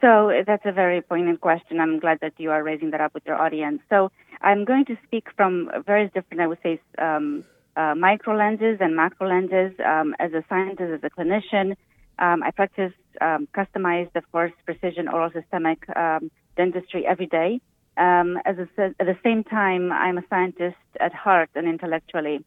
[0.00, 1.80] So that's a very poignant question.
[1.80, 3.80] I'm glad that you are raising that up with your audience.
[3.88, 4.10] So
[4.42, 7.44] I'm going to speak from various different, I would say, um,
[7.76, 9.72] uh, micro lenses and macro lenses.
[9.84, 11.74] Um, as a scientist, as a clinician,
[12.18, 17.60] um, I practice um, customized, of course, precision oral systemic um, dentistry every day.
[17.96, 22.44] Um, as at the same time, I'm a scientist at heart and intellectually.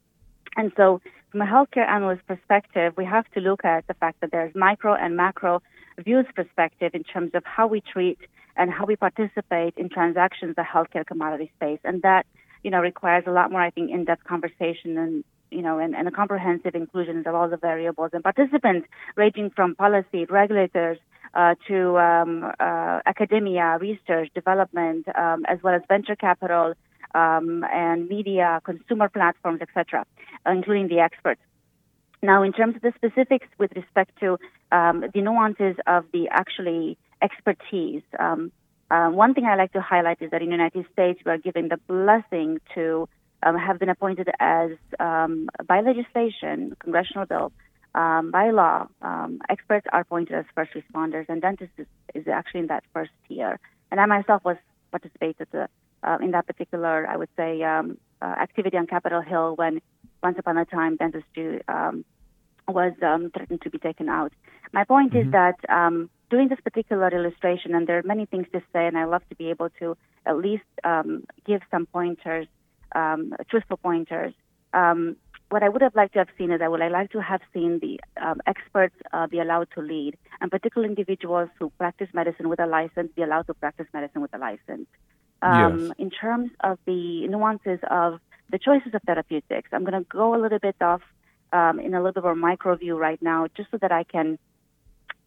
[0.56, 4.32] And so, from a healthcare analyst perspective, we have to look at the fact that
[4.32, 5.62] there's micro and macro
[6.00, 8.20] views perspective in terms of how we treat
[8.56, 11.80] and how we participate in transactions the healthcare commodity space.
[11.84, 12.26] And that,
[12.64, 16.08] you know, requires a lot more, I think, in-depth conversation and you know, and, and
[16.08, 20.98] a comprehensive inclusion of all the variables and participants, ranging from policy, regulators,
[21.38, 26.74] uh, to um, uh, academia, research, development, um, as well as venture capital
[27.14, 30.04] um, and media, consumer platforms, etc.,
[30.48, 31.40] including the experts.
[32.24, 34.40] Now, in terms of the specifics with respect to
[34.72, 38.52] um, the nuances of the actually expertise, um,
[38.90, 41.38] uh, one thing I like to highlight is that in the United States, we are
[41.38, 43.08] given the blessing to
[43.44, 47.52] um, have been appointed as, by legislation, congressional bill,
[47.98, 52.60] um, by law, um, experts are appointed as first responders, and dentists is, is, actually
[52.60, 53.60] in that first tier.
[53.90, 54.58] And I myself was
[54.92, 55.66] participated uh,
[56.04, 59.82] uh, in that particular, I would say, um, uh, activity on Capitol Hill when
[60.22, 62.06] once upon a time dentistry um,
[62.68, 64.32] was um, threatened to be taken out.
[64.74, 65.30] My point mm-hmm.
[65.30, 68.96] is that um, doing this particular illustration, and there are many things to say, and
[68.96, 70.66] I love to be able to at least
[71.48, 72.48] give some pointers,
[73.50, 74.34] truthful pointers.
[74.74, 75.16] Um,
[75.50, 77.42] what I would have liked to have seen is I would have liked to have
[77.54, 82.50] seen the um, experts uh, be allowed to lead, and particular individuals who practice medicine
[82.50, 84.88] with a license be allowed to practice medicine with a license.
[85.42, 85.92] Um, yes.
[85.98, 88.20] In terms of the nuances of
[88.50, 91.02] the choices of therapeutics, I'm going to go a little bit off
[91.54, 94.38] um, in a little bit more micro view right now, just so that I can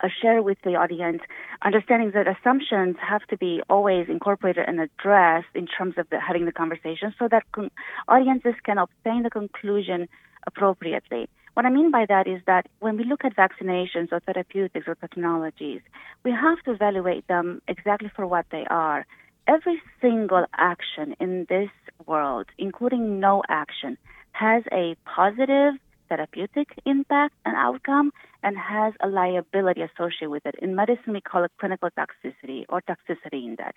[0.02, 1.22] uh, share with the audience,
[1.62, 6.44] understanding that assumptions have to be always incorporated and addressed in terms of the, having
[6.44, 7.70] the conversation so that con-
[8.08, 10.08] audiences can obtain the conclusion
[10.46, 11.28] appropriately.
[11.54, 14.94] What I mean by that is that when we look at vaccinations or therapeutics or
[14.94, 15.80] technologies,
[16.24, 19.04] we have to evaluate them exactly for what they are.
[19.46, 21.70] Every single action in this
[22.06, 23.98] world, including no action,
[24.32, 25.74] has a positive
[26.10, 30.56] therapeutic impact and outcome and has a liability associated with it.
[30.60, 33.76] In medicine, we call it clinical toxicity or toxicity index.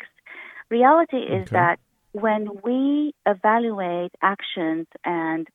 [0.70, 1.54] Reality is Okay.
[1.60, 1.78] that
[2.12, 5.48] when we evaluate actions and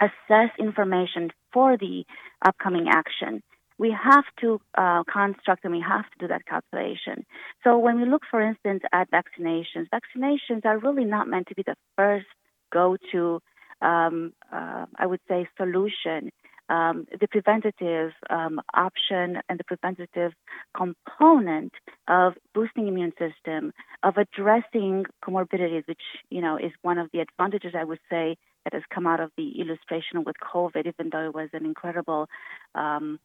[0.00, 2.04] assess information for the
[2.44, 3.42] upcoming action,
[3.78, 7.26] we have to uh, construct and we have to do that calculation.
[7.64, 11.64] So when we look, for instance, at vaccinations, vaccinations are really not meant to be
[11.64, 12.26] the first
[12.72, 13.40] go-to,
[13.82, 16.30] um, uh, I would say, solution.
[16.68, 20.32] Um, the preventative um, option and the preventative
[20.74, 21.72] component
[22.08, 27.74] of boosting immune system, of addressing comorbidities, which you know is one of the advantages
[27.76, 31.34] I would say that has come out of the illustration with COVID, even though it
[31.34, 32.28] was an incredible
[32.74, 33.18] um,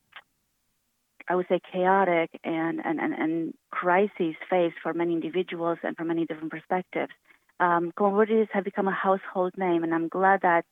[1.29, 6.07] I would say chaotic and, and, and, and crises faced for many individuals and from
[6.07, 7.11] many different perspectives.
[7.59, 10.65] Um, comorbidities have become a household name, and I'm glad that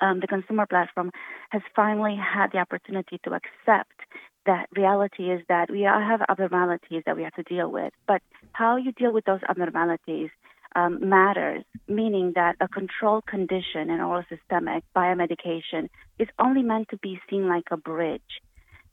[0.00, 1.10] um, the consumer platform
[1.50, 3.98] has finally had the opportunity to accept
[4.44, 7.92] that reality is that we all have abnormalities that we have to deal with.
[8.06, 8.22] But
[8.52, 10.30] how you deal with those abnormalities
[10.76, 15.88] um, matters, meaning that a controlled condition, an oral systemic biomedication,
[16.18, 18.42] is only meant to be seen like a bridge.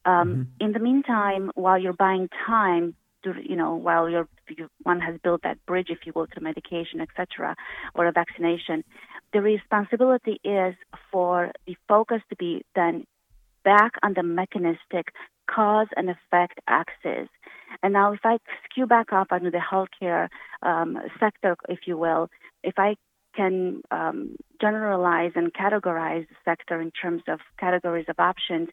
[0.05, 2.95] Um, In the meantime, while you're buying time,
[3.43, 7.01] you know, while you're, you, one has built that bridge, if you will, to medication,
[7.01, 7.55] etc.,
[7.95, 8.83] or a vaccination,
[9.31, 10.75] the responsibility is
[11.11, 13.05] for the focus to be then
[13.63, 15.13] back on the mechanistic
[15.49, 17.29] cause and effect axis.
[17.81, 20.29] And now, if I skew back up onto the healthcare
[20.61, 22.29] um, sector, if you will,
[22.63, 22.95] if I
[23.35, 28.69] can um, generalize and categorize the sector in terms of categories of options,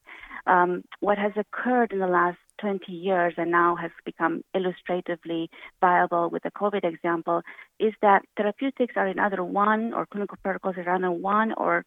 [0.46, 5.50] um, what has occurred in the last 20 years and now has become illustratively
[5.80, 7.42] viable with the COVID example
[7.78, 11.84] is that therapeutics are in either one or clinical protocols are in one or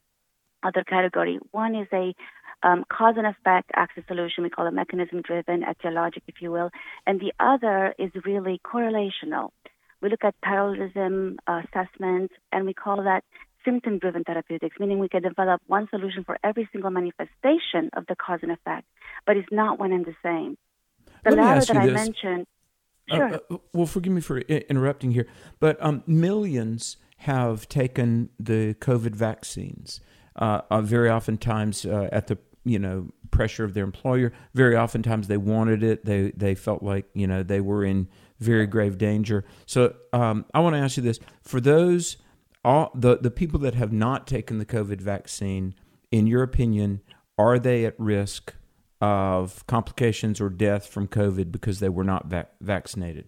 [0.64, 1.40] other category.
[1.52, 2.14] One is a
[2.64, 4.44] um, cause and effect axis solution.
[4.44, 6.70] We call it mechanism driven, etiologic, if you will.
[7.06, 9.50] And the other is really correlational.
[10.04, 13.24] We look at parallelism uh, assessments and we call that
[13.66, 18.16] symptom driven therapeutics, meaning we can develop one solution for every single manifestation of the
[18.16, 18.86] cause and effect,
[19.26, 20.58] but it's not one and the same.
[21.24, 21.94] The Let me latter ask that you I this.
[21.96, 22.48] mentioned,
[23.10, 23.34] Uh, sure.
[23.50, 25.28] uh, well, forgive me for i- interrupting here,
[25.62, 30.02] but um, millions have taken the COVID vaccines.
[30.36, 34.32] Uh, uh, very oftentimes, uh, at the you know pressure of their employer.
[34.54, 36.06] Very oftentimes, they wanted it.
[36.06, 38.08] They they felt like you know they were in
[38.44, 39.46] very grave danger.
[39.66, 42.18] So um, I want to ask you this: for those
[42.64, 45.76] all the the people that have not taken the COVID vaccine,
[46.12, 47.02] in your opinion,
[47.38, 48.54] are they at risk
[49.02, 53.28] of complications or death from COVID because they were not vac- vaccinated?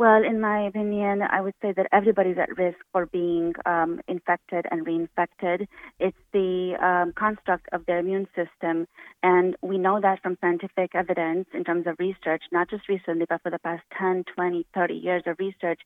[0.00, 4.64] Well, in my opinion, I would say that everybody's at risk for being um, infected
[4.70, 5.66] and reinfected.
[5.98, 8.86] It's the um, construct of their immune system,
[9.22, 13.42] and we know that from scientific evidence in terms of research, not just recently, but
[13.42, 15.80] for the past 10, 20, 30 years of research.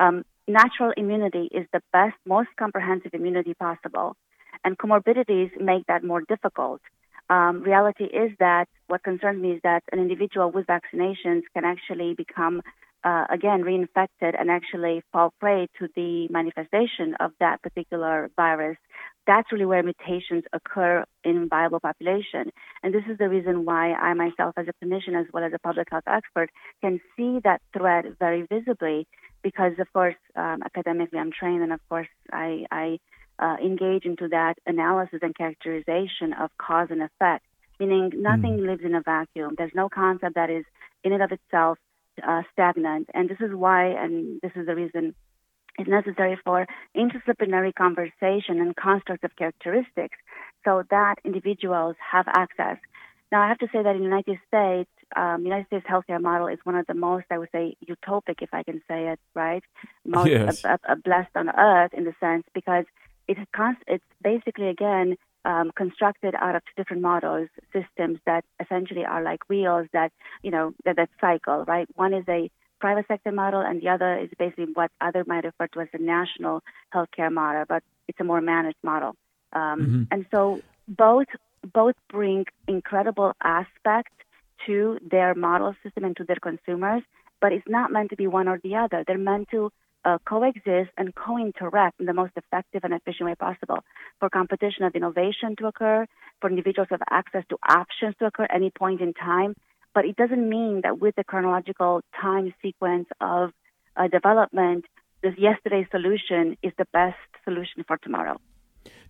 [0.00, 4.16] Um, natural immunity is the best, most comprehensive immunity possible,
[4.64, 6.80] and comorbidities make that more difficult.
[7.28, 12.14] Um, reality is that what concerns me is that an individual with vaccinations can actually
[12.14, 12.62] become
[13.04, 18.76] uh, again reinfected and actually fall prey to the manifestation of that particular virus.
[19.26, 22.50] That's really where mutations occur in viable population.
[22.82, 25.58] And this is the reason why I myself as a clinician as well as a
[25.58, 29.06] public health expert can see that threat very visibly
[29.42, 32.98] because of course um, academically I'm trained and of course I, I
[33.38, 37.44] uh, engage into that analysis and characterization of cause and effect,
[37.78, 39.54] meaning nothing lives in a vacuum.
[39.56, 40.64] There's no concept that is
[41.02, 41.78] in and of itself
[42.26, 43.08] uh, stagnant.
[43.14, 45.14] And this is why, and this is the reason
[45.78, 46.66] it's necessary for
[46.96, 50.18] interdisciplinary conversation and constructive characteristics
[50.64, 52.76] so that individuals have access.
[53.32, 56.48] Now, I have to say that in the United States, um, United States healthcare model
[56.48, 59.62] is one of the most, I would say, utopic, if I can say it right,
[60.04, 60.64] most Yes.
[60.64, 62.84] uh, uh, blessed on earth in the sense because
[63.28, 69.04] it's const- it's basically again um, constructed out of two different models, systems that essentially
[69.04, 70.12] are like wheels that
[70.42, 71.88] you know that, that cycle, right?
[71.94, 75.66] One is a private sector model, and the other is basically what other might refer
[75.68, 76.62] to as a national
[76.94, 79.16] healthcare model, but it's a more managed model.
[79.52, 80.06] Um, Mhm.
[80.10, 81.28] And so both
[81.74, 84.16] both bring incredible aspects
[84.66, 87.02] to their model system and to their consumers,
[87.40, 89.04] but it's not meant to be one or the other.
[89.06, 89.72] They're meant to
[90.04, 93.78] uh, coexist and co-interact in the most effective and efficient way possible
[94.18, 96.06] for competition of innovation to occur,
[96.40, 99.54] for individuals to have access to options to occur at any point in time.
[99.94, 103.50] But it doesn't mean that with the chronological time sequence of
[103.96, 104.86] uh, development,
[105.22, 108.40] this yesterday's solution is the best solution for tomorrow.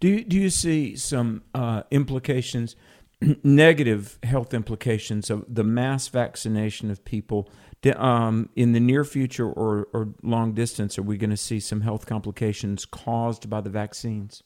[0.00, 2.74] Do you, do you see some uh, implications,
[3.44, 7.48] negative health implications of the mass vaccination of people
[7.96, 10.98] um, in the near future or, or long distance?
[10.98, 14.42] Are we going to see some health complications caused by the vaccines?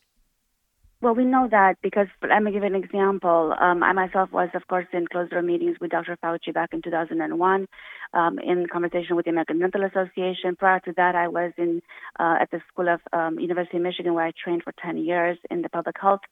[1.04, 3.54] Well, we know that because let me give an example.
[3.60, 6.16] Um, I myself was, of course, in closed door meetings with Dr.
[6.24, 7.68] Fauci back in 2001,
[8.14, 10.56] um, in conversation with the American Dental Association.
[10.56, 11.82] Prior to that, I was in
[12.18, 15.36] uh, at the School of um, University of Michigan, where I trained for 10 years
[15.50, 16.22] in the public health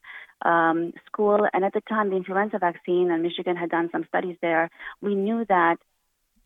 [0.43, 1.47] um, school.
[1.53, 4.71] And at the time, the influenza vaccine, and Michigan had done some studies there.
[5.01, 5.77] We knew that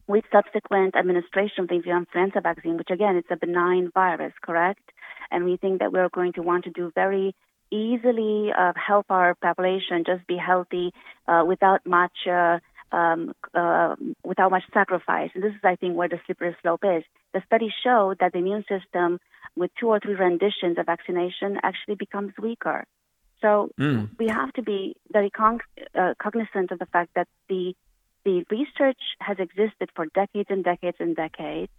[0.08, 4.92] with subsequent administration of the influenza vaccine, which again, it's a benign virus, correct?
[5.32, 7.36] And we think that we're going to want to do very
[7.70, 10.94] easily uh, help our population just be healthy
[11.28, 12.60] uh, without much uh,
[12.92, 15.30] um, uh, without much sacrifice.
[15.34, 17.04] And this is, I think, where the slippery slope is.
[17.34, 19.20] The studies show that the immune system,
[19.58, 22.86] with two or three renditions of vaccination, actually becomes weaker.
[23.42, 24.10] So mm.
[24.18, 25.60] we have to be very con-
[25.94, 27.76] uh, cognizant of the fact that the
[28.28, 31.72] the research has existed for decades and decades and decades,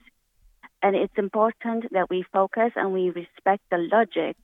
[0.83, 4.37] and it's important that we focus and we respect the logic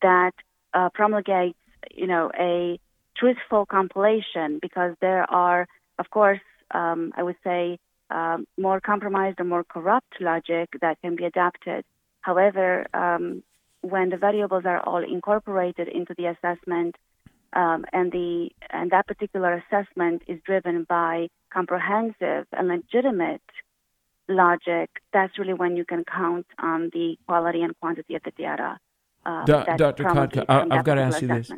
[0.00, 0.32] that
[0.72, 1.58] uh, promulgates,
[1.94, 2.80] you know, a
[3.18, 6.40] truthful compilation because there are, of course,
[6.70, 7.78] um, I would say,
[8.08, 11.84] um, more compromised or more corrupt logic that can be adapted.
[12.22, 13.42] However, um,
[13.82, 16.96] when the variables are all incorporated into the assessment,
[17.52, 23.42] um, and the and that particular assessment is driven by comprehensive and legitimate
[24.28, 28.78] logic, that's really when you can count on the quality and quantity of the data.
[29.24, 30.04] Uh, Dr.
[30.04, 31.50] Cotca, I've got to ask you this.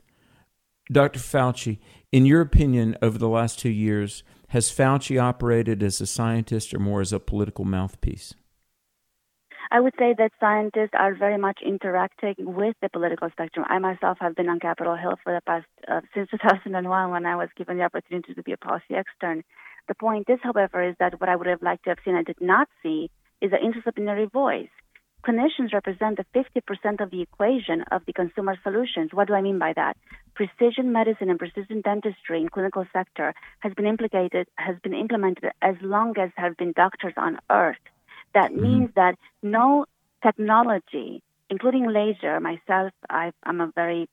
[0.91, 1.21] Dr.
[1.21, 1.79] Fauci,
[2.13, 6.79] in your opinion, over the last two years, has Fauci operated as a scientist or
[6.79, 8.35] more as a political mouthpiece?
[9.71, 13.67] I would say that scientists are very much interacting with the political spectrum.
[13.69, 17.37] I myself have been on Capitol Hill for the past uh, since 2001 when I
[17.37, 19.45] was given the opportunity to be a policy extern.
[19.87, 22.23] The point is, however, is that what I would have liked to have seen, I
[22.23, 23.11] did not see,
[23.41, 24.69] is an interdisciplinary voice
[25.27, 29.11] clinicians represent the 50% of the equation of the consumer solutions.
[29.13, 29.97] What do I mean by that?
[30.35, 35.75] Precision medicine and precision dentistry in clinical sector has been implicated, has been implemented as
[35.83, 37.77] long as have been doctors on earth.
[38.35, 38.63] That mm-hmm.
[38.63, 39.87] means that no
[40.23, 44.09] technology, including laser, myself, I, am a very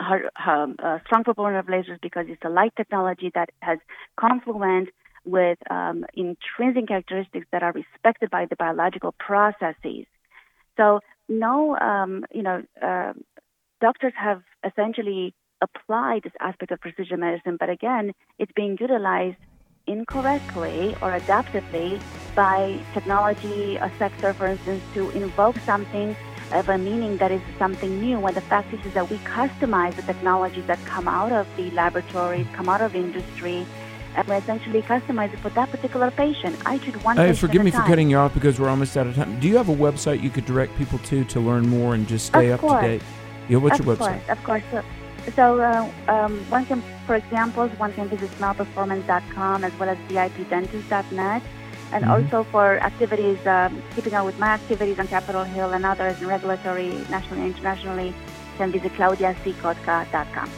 [0.00, 3.78] um, uh, strong proponent of lasers because it's a light technology that has
[4.16, 4.88] confluent
[5.24, 10.06] with um, intrinsic characteristics that are respected by the biological processes.
[10.76, 13.12] So, no, um, you know, uh,
[13.80, 19.36] doctors have essentially applied this aspect of precision medicine, but again, it's being utilized
[19.90, 22.00] incorrectly or adaptively
[22.34, 26.16] by technology a sector, for instance, to invoke something
[26.52, 29.94] of a meaning that is something new when the fact is, is that we customize
[29.96, 33.66] the technologies that come out of the laboratories, come out of industry,
[34.16, 36.56] and we essentially customize it for that particular patient.
[36.66, 37.16] I treat one.
[37.16, 39.38] Hey, forgive me for cutting you off because we're almost out of time.
[39.38, 42.26] Do you have a website you could direct people to to learn more and just
[42.26, 42.82] stay of up course.
[42.82, 43.02] to date?
[43.48, 44.26] Yeah, what's of your website?
[44.26, 44.62] Course, of course.
[44.72, 44.82] So,
[45.34, 51.42] so uh, um, one can, for examples, one can visit smellperformance.com as well as vipdentist.net.
[51.92, 52.10] And mm-hmm.
[52.10, 56.28] also for activities, um, keeping up with my activities on Capitol Hill and others in
[56.28, 58.14] regulatory, nationally and internationally,
[58.56, 60.50] can visit claudiackotka.com.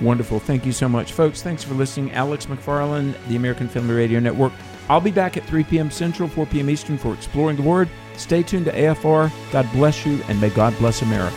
[0.00, 0.38] Wonderful.
[0.40, 1.42] Thank you so much, folks.
[1.42, 2.12] Thanks for listening.
[2.12, 4.52] Alex McFarland, the American Family Radio Network.
[4.88, 5.90] I'll be back at 3 p.m.
[5.90, 6.70] Central, 4 p.m.
[6.70, 7.88] Eastern for Exploring the Word.
[8.16, 9.32] Stay tuned to AFR.
[9.52, 11.36] God bless you, and may God bless America.